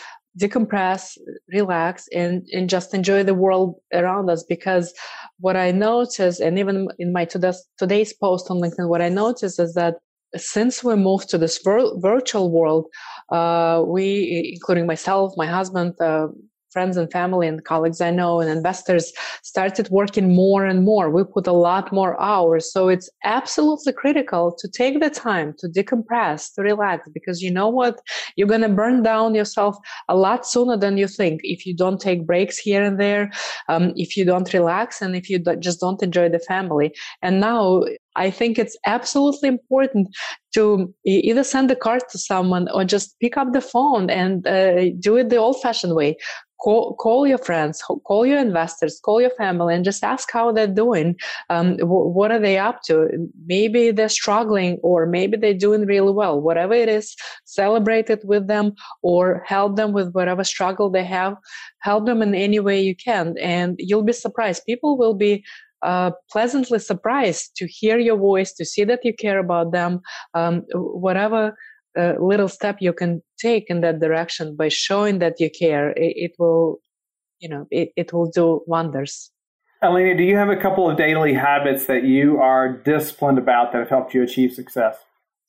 decompress, 0.41 1.19
relax, 1.53 2.07
and, 2.15 2.47
and 2.53 2.71
just 2.71 2.95
enjoy 2.95 3.25
the 3.25 3.35
world 3.35 3.75
around 3.93 4.31
us. 4.31 4.45
Because 4.45 4.95
what 5.41 5.57
I 5.57 5.73
notice, 5.73 6.39
and 6.39 6.57
even 6.57 6.87
in 7.01 7.13
my 7.13 7.25
today's, 7.25 8.13
post 8.13 8.49
on 8.49 8.59
LinkedIn, 8.59 8.89
what 8.89 9.03
I 9.03 9.09
notice 9.09 9.59
is 9.59 9.75
that 9.75 9.97
since 10.37 10.85
we 10.85 10.95
moved 10.95 11.29
to 11.31 11.39
this 11.39 11.59
vir- 11.65 11.99
virtual 11.99 12.53
world, 12.53 12.87
uh, 13.33 13.83
we, 13.85 14.53
including 14.55 14.87
myself, 14.87 15.33
my 15.37 15.47
husband, 15.47 15.95
uh, 16.01 16.29
friends 16.71 16.97
and 16.97 17.11
family 17.11 17.47
and 17.47 17.65
colleagues 17.65 18.01
I 18.01 18.11
know 18.11 18.41
and 18.41 18.51
investors 18.51 19.13
started 19.43 19.89
working 19.91 20.35
more 20.35 20.65
and 20.65 20.85
more. 20.85 21.11
We 21.11 21.25
put 21.25 21.47
a 21.47 21.53
lot 21.53 21.93
more 21.93 22.21
hours. 22.21 22.73
So 22.73 22.89
it's 22.89 23.11
absolutely 23.25 23.93
critical 23.93 24.55
to 24.59 24.69
take 24.69 25.01
the 25.01 25.11
time 25.11 25.55
to 25.59 25.69
decompress, 25.69 26.55
to 26.55 26.63
relax, 26.63 27.09
because 27.13 27.43
you 27.43 27.51
know 27.51 27.69
what? 27.69 28.01
You're 28.37 28.49
going 28.49 28.61
to 28.63 28.69
burn 28.69 29.03
down 29.03 29.35
yourself 29.35 29.77
a 30.09 30.17
lot 30.17 30.47
sooner 30.47 30.77
than 30.77 30.99
you 30.99 31.09
think 31.09 31.41
if 31.45 31.67
you 31.67 31.75
don't 31.75 32.01
take 32.01 32.27
breaks 32.27 32.59
here 32.59 32.83
and 32.83 32.99
there, 32.99 33.31
um, 33.69 33.93
if 33.97 34.17
you 34.17 34.25
don't 34.25 34.53
relax, 34.53 35.03
and 35.03 35.17
if 35.17 35.29
you 35.29 35.39
just 35.59 35.81
don't 35.81 36.03
enjoy 36.03 36.29
the 36.29 36.39
family. 36.39 36.93
And 37.23 37.41
now 37.41 37.85
I 38.17 38.31
think 38.31 38.59
it's 38.59 38.77
absolutely 38.87 39.49
important 39.49 40.09
to 40.55 40.93
either 41.05 41.45
send 41.45 41.71
a 41.71 41.77
card 41.77 42.03
to 42.11 42.19
someone 42.19 42.69
or 42.75 42.85
just 42.85 43.19
pick 43.21 43.37
up 43.37 43.53
the 43.53 43.61
phone 43.61 44.11
and 44.11 44.47
uh, 44.47 44.91
do 44.99 45.17
it 45.17 45.29
the 45.29 45.37
old 45.37 45.61
fashioned 45.63 45.95
way 45.95 46.17
call, 46.61 46.95
call 46.95 47.27
your 47.27 47.39
friends, 47.39 47.83
call 47.83 48.27
your 48.27 48.39
investors, 48.39 49.01
call 49.05 49.21
your 49.21 49.31
family, 49.31 49.75
and 49.75 49.85
just 49.85 50.05
ask 50.05 50.31
how 50.31 50.53
they're 50.53 50.67
doing. 50.67 51.17
Um, 51.49 51.79
what 51.79 52.31
are 52.31 52.39
they 52.39 52.59
up 52.59 52.83
to? 52.85 53.09
Maybe 53.47 53.91
they're 53.91 54.09
struggling, 54.09 54.79
or 54.83 55.07
maybe 55.07 55.37
they're 55.37 55.55
doing 55.55 55.87
really 55.87 56.13
well. 56.13 56.41
Whatever 56.41 56.75
it 56.75 56.89
is, 56.89 57.17
celebrate 57.45 58.11
it 58.11 58.25
with 58.25 58.47
them, 58.47 58.75
or 59.03 59.43
help 59.47 59.77
them 59.77 59.93
with 59.93 60.13
whatever 60.13 60.45
struggle 60.45 60.91
they 60.91 61.05
have. 61.05 61.37
Help 61.81 62.07
them 62.07 62.23
in 62.23 62.35
any 62.35 62.61
way 62.61 62.81
you 62.81 62.95
can, 62.95 63.37
and 63.39 63.77
you'll 63.79 64.03
be 64.03 64.13
surprised. 64.13 64.65
People 64.67 64.97
will 64.97 65.15
be 65.15 65.45
uh, 65.83 66.11
pleasantly 66.31 66.79
surprised 66.79 67.57
to 67.57 67.67
hear 67.67 67.99
your 67.99 68.17
voice, 68.17 68.53
to 68.53 68.65
see 68.65 68.85
that 68.85 69.01
you 69.03 69.15
care 69.15 69.39
about 69.39 69.73
them, 69.73 70.01
um, 70.35 70.63
whatever 70.75 71.57
a 71.97 72.15
little 72.21 72.49
step 72.49 72.79
you 72.81 72.93
can 72.93 73.23
take 73.39 73.69
in 73.69 73.81
that 73.81 74.01
direction 74.01 74.57
by 74.57 74.69
showing 74.69 75.19
that 75.19 75.41
you 75.41 75.51
care, 75.51 75.91
it, 75.91 76.15
it 76.17 76.33
will, 76.39 76.79
you 77.39 77.49
know, 77.49 77.67
it, 77.71 77.91
it 77.97 78.13
will 78.13 78.31
do 78.31 78.63
wonders. 78.67 79.31
Alina, 79.83 80.17
do 80.17 80.23
you 80.23 80.37
have 80.37 80.51
a 80.51 80.57
couple 80.57 80.91
of 80.91 80.97
daily 80.99 81.33
habits 81.33 81.87
that 81.87 82.05
you 82.05 82.39
are 82.39 82.69
disciplined 82.69 83.39
about 83.39 83.73
that 83.73 83.79
have 83.79 83.89
helped 83.89 84.15
you 84.15 84.23
achieve 84.23 84.53
success? 84.53 84.97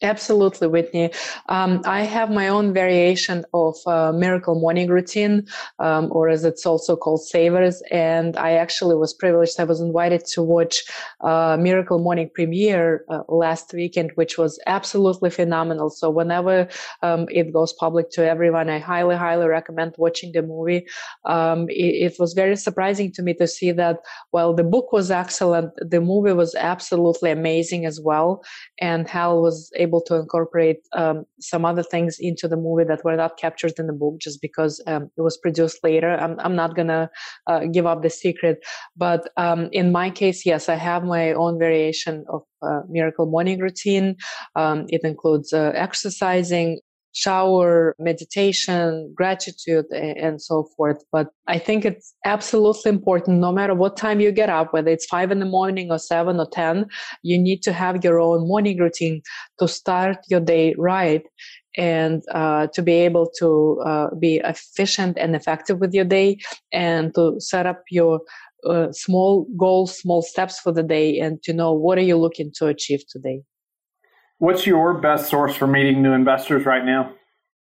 Absolutely, 0.03 0.67
Whitney. 0.67 1.11
Um, 1.47 1.81
I 1.85 2.01
have 2.01 2.31
my 2.31 2.47
own 2.47 2.73
variation 2.73 3.45
of 3.53 3.75
uh, 3.85 4.11
miracle 4.11 4.59
morning 4.59 4.87
routine, 4.87 5.45
um, 5.77 6.07
or 6.11 6.27
as 6.27 6.43
it's 6.43 6.65
also 6.65 6.95
called, 6.95 7.21
savers. 7.23 7.83
And 7.91 8.35
I 8.35 8.53
actually 8.53 8.95
was 8.95 9.13
privileged. 9.13 9.59
I 9.59 9.63
was 9.63 9.79
invited 9.79 10.25
to 10.33 10.41
watch 10.41 10.83
uh, 11.21 11.55
Miracle 11.59 11.99
Morning 11.99 12.31
premiere 12.33 13.05
uh, 13.09 13.21
last 13.27 13.73
weekend, 13.73 14.11
which 14.15 14.39
was 14.39 14.59
absolutely 14.65 15.29
phenomenal. 15.29 15.91
So 15.91 16.09
whenever 16.09 16.67
um, 17.03 17.27
it 17.29 17.53
goes 17.53 17.71
public 17.73 18.09
to 18.11 18.25
everyone, 18.27 18.69
I 18.71 18.79
highly, 18.79 19.15
highly 19.15 19.47
recommend 19.47 19.93
watching 19.99 20.31
the 20.31 20.41
movie. 20.41 20.87
Um, 21.25 21.69
it, 21.69 22.13
it 22.13 22.15
was 22.17 22.33
very 22.33 22.55
surprising 22.55 23.11
to 23.13 23.21
me 23.21 23.35
to 23.35 23.47
see 23.47 23.71
that 23.73 23.97
while 24.31 24.53
the 24.53 24.63
book 24.63 24.91
was 24.91 25.11
excellent, 25.11 25.73
the 25.77 26.01
movie 26.01 26.33
was 26.33 26.55
absolutely 26.55 27.29
amazing 27.29 27.85
as 27.85 27.99
well. 28.01 28.43
And 28.79 29.07
Hal 29.07 29.41
was 29.41 29.71
able 29.75 29.90
able 29.91 30.01
to 30.01 30.15
incorporate 30.15 30.79
um, 30.93 31.25
some 31.39 31.65
other 31.65 31.83
things 31.83 32.17
into 32.19 32.47
the 32.47 32.55
movie 32.55 32.85
that 32.85 33.03
were 33.03 33.17
not 33.17 33.37
captured 33.37 33.73
in 33.77 33.87
the 33.87 33.93
book 33.93 34.15
just 34.19 34.41
because 34.41 34.81
um, 34.87 35.09
it 35.17 35.21
was 35.21 35.37
produced 35.37 35.79
later. 35.83 36.11
I'm, 36.11 36.39
I'm 36.39 36.55
not 36.55 36.75
gonna 36.75 37.09
uh, 37.47 37.65
give 37.65 37.85
up 37.85 38.01
the 38.01 38.09
secret, 38.09 38.63
but 38.95 39.29
um, 39.37 39.69
in 39.71 39.91
my 39.91 40.09
case, 40.09 40.45
yes, 40.45 40.69
I 40.69 40.75
have 40.75 41.03
my 41.03 41.33
own 41.33 41.59
variation 41.59 42.23
of 42.29 42.41
uh, 42.61 42.81
miracle 42.89 43.25
morning 43.25 43.59
routine. 43.59 44.15
Um, 44.55 44.85
it 44.89 45.01
includes 45.03 45.51
uh, 45.51 45.71
exercising, 45.75 46.79
shower, 47.13 47.95
meditation, 47.99 49.13
gratitude, 49.15 49.85
and 49.91 50.41
so 50.41 50.67
forth. 50.75 51.03
But 51.11 51.27
I 51.47 51.59
think 51.59 51.85
it's 51.85 52.13
absolutely 52.25 52.89
important, 52.89 53.39
no 53.39 53.51
matter 53.51 53.73
what 53.73 53.97
time 53.97 54.19
you 54.19 54.31
get 54.31 54.49
up, 54.49 54.73
whether 54.73 54.89
it's 54.89 55.05
five 55.05 55.31
in 55.31 55.39
the 55.39 55.45
morning 55.45 55.91
or 55.91 55.99
seven 55.99 56.39
or 56.39 56.47
10, 56.51 56.85
you 57.23 57.37
need 57.37 57.61
to 57.63 57.73
have 57.73 58.03
your 58.03 58.19
own 58.19 58.47
morning 58.47 58.77
routine 58.77 59.21
to 59.59 59.67
start 59.67 60.17
your 60.29 60.39
day 60.39 60.73
right 60.77 61.23
and 61.77 62.21
uh, 62.33 62.67
to 62.73 62.81
be 62.81 62.93
able 62.93 63.31
to 63.39 63.81
uh, 63.85 64.13
be 64.15 64.41
efficient 64.43 65.17
and 65.17 65.35
effective 65.35 65.79
with 65.79 65.93
your 65.93 66.05
day 66.05 66.37
and 66.71 67.13
to 67.15 67.39
set 67.39 67.65
up 67.65 67.83
your 67.89 68.19
uh, 68.69 68.91
small 68.91 69.47
goals, 69.57 69.97
small 69.97 70.21
steps 70.21 70.59
for 70.59 70.71
the 70.71 70.83
day, 70.83 71.19
and 71.19 71.41
to 71.43 71.53
know 71.53 71.73
what 71.73 71.97
are 71.97 72.03
you 72.03 72.17
looking 72.17 72.51
to 72.55 72.67
achieve 72.67 73.01
today. 73.09 73.41
What's 74.41 74.65
your 74.65 74.95
best 74.95 75.29
source 75.29 75.55
for 75.55 75.67
meeting 75.67 76.01
new 76.01 76.13
investors 76.13 76.65
right 76.65 76.83
now? 76.83 77.13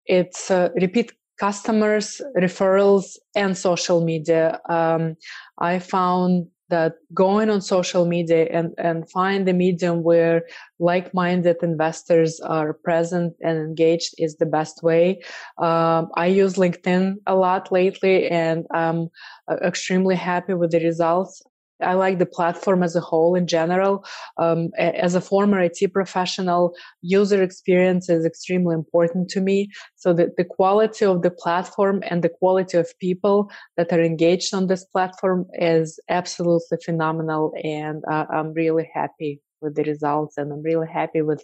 It's 0.08 0.50
uh, 0.50 0.70
repeat 0.74 1.12
customers, 1.40 2.20
referrals, 2.36 3.18
and 3.36 3.56
social 3.56 4.04
media. 4.04 4.60
Um, 4.68 5.16
I 5.60 5.78
found 5.78 6.48
that 6.70 6.94
going 7.14 7.52
on 7.52 7.62
social 7.62 8.08
media 8.08 8.48
and, 8.52 8.74
and 8.80 9.08
find 9.12 9.48
the 9.48 9.54
medium 9.54 10.02
where 10.02 10.48
like-minded 10.80 11.58
investors 11.62 12.40
are 12.40 12.74
present 12.74 13.36
and 13.42 13.60
engaged 13.60 14.16
is 14.18 14.38
the 14.38 14.48
best 14.48 14.82
way. 14.82 15.22
Um, 15.60 16.10
I 16.16 16.26
use 16.26 16.56
LinkedIn 16.56 17.18
a 17.28 17.36
lot 17.36 17.72
lately 17.72 18.28
and 18.28 18.66
I'm 18.74 19.10
uh, 19.48 19.58
extremely 19.64 20.16
happy 20.16 20.56
with 20.56 20.72
the 20.72 20.84
results. 20.84 21.44
I 21.82 21.94
like 21.94 22.20
the 22.20 22.26
platform 22.26 22.84
as 22.84 22.96
a 22.96 23.02
whole 23.02 23.36
in 23.36 23.48
general. 23.48 24.06
Um, 24.38 24.70
as 24.78 25.16
a 25.16 25.22
former 25.22 25.60
IT 25.60 25.94
professional, 25.94 26.74
user 27.02 27.42
experience 27.42 28.10
is 28.10 28.26
extremely 28.26 28.76
important 28.76 29.30
to 29.30 29.42
me. 29.42 29.70
So 29.96 30.14
the, 30.14 30.32
the 30.38 30.46
quality 30.46 31.06
of 31.06 31.22
the 31.22 31.32
platform 31.32 32.02
and 32.08 32.24
the 32.24 32.30
quality 32.30 32.78
of 32.78 32.98
people 33.00 33.52
that 33.78 33.92
are 33.92 34.02
engaged 34.02 34.54
on 34.54 34.68
this 34.68 34.86
platform 34.86 35.46
is 35.54 36.00
absolutely 36.10 36.78
phenomenal. 36.84 37.54
And 37.64 38.04
uh, 38.10 38.26
I'm 38.30 38.54
really 38.54 38.90
happy 38.94 39.42
with 39.62 39.76
the 39.76 39.84
results 39.84 40.38
and 40.38 40.52
I'm 40.52 40.62
really 40.62 40.88
happy 40.88 41.22
with 41.22 41.44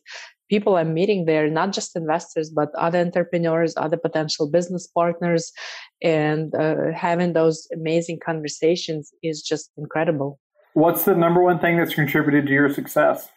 people 0.51 0.75
I'm 0.75 0.93
meeting 0.93 1.23
there, 1.25 1.49
not 1.49 1.71
just 1.71 1.95
investors, 1.95 2.49
but 2.49 2.69
other 2.77 2.99
entrepreneurs, 2.99 3.73
other 3.77 3.97
potential 4.07 4.45
business 4.57 4.85
partners. 4.85 5.43
And 6.03 6.53
uh, 6.53 6.91
having 6.93 7.31
those 7.31 7.57
amazing 7.73 8.19
conversations 8.29 9.03
is 9.23 9.41
just 9.41 9.71
incredible. 9.77 10.39
What's 10.73 11.05
the 11.05 11.15
number 11.15 11.41
one 11.41 11.59
thing 11.59 11.77
that's 11.77 11.95
contributed 11.95 12.47
to 12.47 12.51
your 12.51 12.69
success? 12.69 13.29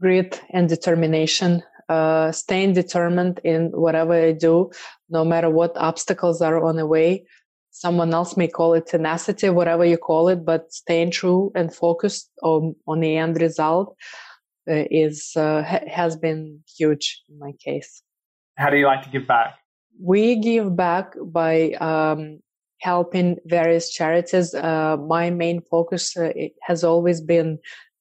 Grit 0.00 0.42
and 0.50 0.66
determination. 0.68 1.62
Uh, 1.88 2.32
staying 2.32 2.72
determined 2.72 3.38
in 3.44 3.70
whatever 3.84 4.14
I 4.14 4.32
do, 4.32 4.70
no 5.08 5.24
matter 5.24 5.50
what 5.50 5.76
obstacles 5.76 6.42
are 6.42 6.58
on 6.68 6.76
the 6.76 6.86
way. 6.86 7.24
Someone 7.70 8.12
else 8.12 8.36
may 8.36 8.48
call 8.48 8.72
it 8.74 8.86
tenacity, 8.86 9.50
whatever 9.50 9.84
you 9.84 9.98
call 9.98 10.28
it, 10.28 10.44
but 10.44 10.72
staying 10.72 11.12
true 11.12 11.52
and 11.54 11.72
focused 11.72 12.30
on, 12.42 12.74
on 12.88 13.00
the 13.00 13.16
end 13.16 13.40
result 13.40 13.94
is 14.66 15.32
uh, 15.36 15.62
ha- 15.62 15.88
has 15.88 16.16
been 16.16 16.60
huge 16.76 17.22
in 17.28 17.38
my 17.38 17.52
case. 17.64 18.02
How 18.56 18.70
do 18.70 18.76
you 18.76 18.86
like 18.86 19.02
to 19.02 19.10
give 19.10 19.26
back? 19.26 19.58
We 20.00 20.36
give 20.36 20.76
back 20.76 21.14
by 21.24 21.72
um, 21.72 22.40
helping 22.80 23.36
various 23.46 23.90
charities. 23.90 24.54
Uh, 24.54 24.96
my 24.96 25.30
main 25.30 25.62
focus 25.62 26.16
uh, 26.16 26.32
has 26.62 26.84
always 26.84 27.20
been 27.20 27.58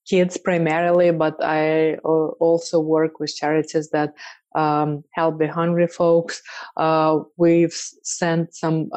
kids 0.07 0.37
primarily, 0.37 1.11
but 1.11 1.41
I 1.43 1.95
uh, 2.05 2.27
also 2.39 2.79
work 2.79 3.19
with 3.19 3.35
charities 3.35 3.89
that 3.89 4.13
um, 4.55 5.03
help 5.13 5.39
the 5.39 5.47
hungry 5.47 5.87
folks. 5.87 6.41
Uh, 6.77 7.19
we've 7.37 7.73
sent 8.03 8.55
some 8.55 8.89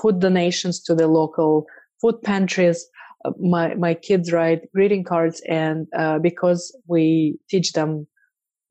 food 0.00 0.20
donations 0.20 0.82
to 0.82 0.94
the 0.94 1.06
local 1.06 1.66
food 2.00 2.22
pantries 2.22 2.86
my 3.38 3.74
my 3.74 3.94
kids 3.94 4.32
write 4.32 4.70
greeting 4.72 5.04
cards, 5.04 5.42
and 5.48 5.86
uh, 5.96 6.18
because 6.18 6.76
we 6.86 7.38
teach 7.48 7.72
them 7.72 8.06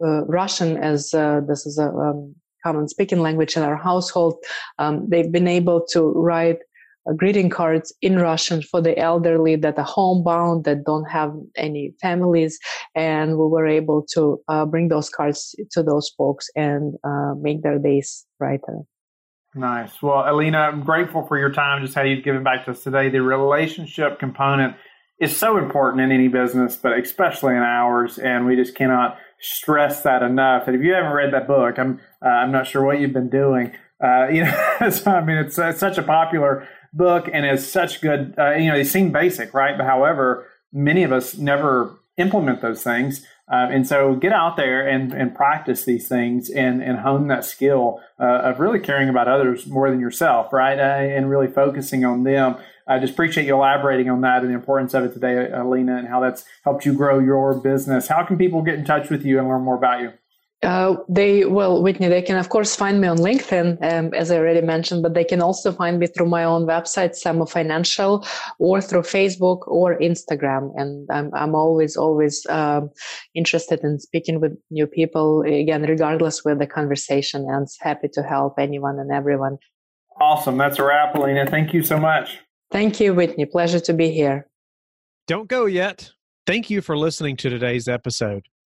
uh, 0.04 0.26
Russian 0.26 0.78
as 0.78 1.14
uh, 1.14 1.42
this 1.48 1.66
is 1.66 1.78
a 1.78 1.90
um, 1.90 2.36
common 2.64 2.88
speaking 2.88 3.20
language 3.20 3.56
in 3.58 3.64
our 3.64 3.76
household, 3.76 4.36
um, 4.80 5.08
they've 5.10 5.32
been 5.32 5.48
able 5.48 5.86
to 5.92 6.12
write 6.14 6.60
uh, 7.10 7.14
greeting 7.14 7.50
cards 7.50 7.94
in 8.02 8.18
Russian 8.18 8.62
for 8.62 8.82
the 8.82 8.98
elderly 8.98 9.56
that 9.58 9.78
are 9.78 9.86
homebound, 9.86 10.64
that 10.64 10.86
don't 10.86 11.10
have 11.10 11.34
any 11.58 11.94
families. 12.02 12.58
And 12.96 13.32
we 13.38 13.48
were 13.48 13.68
able 13.68 14.06
to 14.14 14.42
uh, 14.48 14.66
bring 14.66 14.88
those 14.88 15.10
cards 15.10 15.56
to 15.72 15.84
those 15.84 16.10
folks 16.18 16.50
and 16.56 16.96
uh, 17.04 17.34
make 17.40 17.62
their 17.62 17.80
days 17.80 18.26
brighter. 18.40 18.80
Nice. 19.56 20.02
Well, 20.02 20.24
Alina, 20.28 20.58
I'm 20.58 20.84
grateful 20.84 21.28
for 21.28 21.38
your 21.38 21.52
time, 21.52 21.84
just 21.84 21.94
how 21.94 22.02
you've 22.02 22.24
given 22.24 22.44
back 22.44 22.66
to 22.66 22.72
us 22.72 22.82
today. 22.84 23.10
The 23.10 23.22
relationship 23.22 24.20
component 24.20 24.76
is 25.20 25.38
so 25.38 25.58
important 25.58 26.02
in 26.02 26.12
any 26.12 26.28
business, 26.28 26.76
but 26.76 26.98
especially 26.98 27.56
in 27.56 27.62
ours, 27.62 28.18
and 28.18 28.48
we 28.48 28.56
just 28.56 28.76
cannot 28.76 29.18
stress 29.40 30.02
that 30.02 30.24
enough. 30.24 30.68
And 30.68 30.76
if 30.76 30.82
you 30.82 30.94
haven't 30.94 31.14
read 31.14 31.34
that 31.34 31.48
book, 31.48 31.78
I'm 31.78 32.02
uh, 32.26 32.30
I'm 32.30 32.52
not 32.52 32.66
sure 32.66 32.84
what 32.84 33.00
you've 33.00 33.14
been 33.14 33.30
doing. 33.30 33.74
Uh, 34.04 34.28
you 34.32 34.44
know, 34.44 34.90
so, 34.90 35.12
I 35.12 35.24
mean, 35.24 35.38
it's, 35.38 35.58
it's, 35.58 35.80
such 35.80 35.98
a 35.98 36.04
popular 36.04 36.68
book, 36.92 37.30
and 37.32 37.46
it's 37.46 37.66
such 37.66 38.02
good. 38.02 38.34
Uh, 38.38 38.54
you 38.56 38.70
know, 38.70 38.76
they 38.76 38.84
seem 38.84 39.12
basic, 39.12 39.54
right? 39.54 39.78
But 39.78 39.86
however, 39.86 40.48
many 40.72 41.04
of 41.04 41.12
us 41.12 41.38
never 41.38 42.00
implement 42.18 42.62
those 42.62 42.84
things. 42.84 43.26
Uh, 43.52 43.68
and 43.70 43.86
so 43.86 44.16
get 44.16 44.32
out 44.32 44.56
there 44.56 44.88
and, 44.88 45.14
and 45.14 45.36
practice 45.36 45.84
these 45.84 46.08
things 46.08 46.50
and, 46.50 46.82
and 46.82 47.00
hone 47.00 47.28
that 47.28 47.44
skill 47.44 48.00
uh, 48.20 48.40
of 48.44 48.60
really 48.60 48.80
caring 48.80 49.10
about 49.10 49.28
others 49.28 49.68
more 49.68 49.90
than 49.90 50.00
yourself, 50.00 50.52
right? 50.54 50.80
Uh, 50.80 50.82
and 50.82 51.30
really 51.30 51.48
focusing 51.48 52.06
on 52.06 52.24
them. 52.24 52.56
I 52.88 53.00
just 53.00 53.14
appreciate 53.14 53.46
you 53.46 53.56
elaborating 53.56 54.10
on 54.10 54.22
that 54.22 54.42
and 54.42 54.50
the 54.50 54.56
importance 54.56 54.94
of 54.94 55.04
it 55.04 55.14
today, 55.14 55.50
Alina, 55.52 55.98
and 55.98 56.08
how 56.08 56.20
that's 56.20 56.46
helped 56.64 56.86
you 56.86 56.94
grow 56.94 57.20
your 57.20 57.54
business. 57.60 58.08
How 58.08 58.24
can 58.26 58.38
people 58.38 58.62
get 58.62 58.76
in 58.76 58.86
touch 58.86 59.10
with 59.10 59.26
you 59.26 59.40
and 59.40 59.48
learn 59.48 59.62
more 59.62 59.76
about 59.76 60.02
you? 60.02 60.14
Uh, 60.64 60.96
they 61.10 61.46
well, 61.46 61.82
Whitney. 61.84 62.08
They 62.08 62.22
can 62.22 62.38
of 62.38 62.50
course 62.50 62.76
find 62.76 63.02
me 63.02 63.08
on 63.08 63.18
LinkedIn, 63.18 63.78
um, 63.82 64.14
as 64.14 64.32
I 64.32 64.38
already 64.38 64.62
mentioned, 64.62 65.04
but 65.04 65.14
they 65.14 65.24
can 65.24 65.42
also 65.42 65.72
find 65.72 66.00
me 66.00 66.08
through 66.08 66.28
my 66.28 66.44
own 66.44 66.66
website, 66.66 67.12
Samo 67.12 67.50
Financial, 67.50 68.26
or 68.60 68.82
through 68.82 69.02
Facebook 69.02 69.68
or 69.68 70.00
Instagram. 70.00 70.72
And 70.76 71.08
I'm 71.12 71.32
I'm 71.34 71.56
always 71.56 71.98
always 71.98 72.46
um, 72.50 72.90
interested 73.36 73.82
in 73.84 74.00
speaking 74.00 74.40
with 74.40 74.58
new 74.72 74.88
people. 74.88 75.42
Again, 75.42 75.84
regardless 75.84 76.46
where 76.46 76.56
the 76.56 76.68
conversation 76.68 77.48
ends, 77.54 77.78
happy 77.80 78.08
to 78.14 78.24
help 78.24 78.58
anyone 78.58 79.00
and 79.00 79.12
everyone. 79.12 79.58
Awesome, 80.20 80.58
that's 80.58 80.80
a 80.80 80.84
wrap, 80.84 81.16
Alina. 81.16 81.46
Thank 81.46 81.74
you 81.74 81.84
so 81.84 81.98
much. 81.98 82.40
Thank 82.72 83.00
you, 83.00 83.14
Whitney. 83.14 83.46
Pleasure 83.46 83.80
to 83.82 83.94
be 83.94 84.12
here. 84.12 84.48
Don't 85.28 85.48
go 85.48 85.66
yet. 85.66 86.12
Thank 86.46 86.70
you 86.70 86.82
for 86.82 86.98
listening 86.98 87.38
to 87.38 87.50
today's 87.50 87.88
episode. 87.88 88.48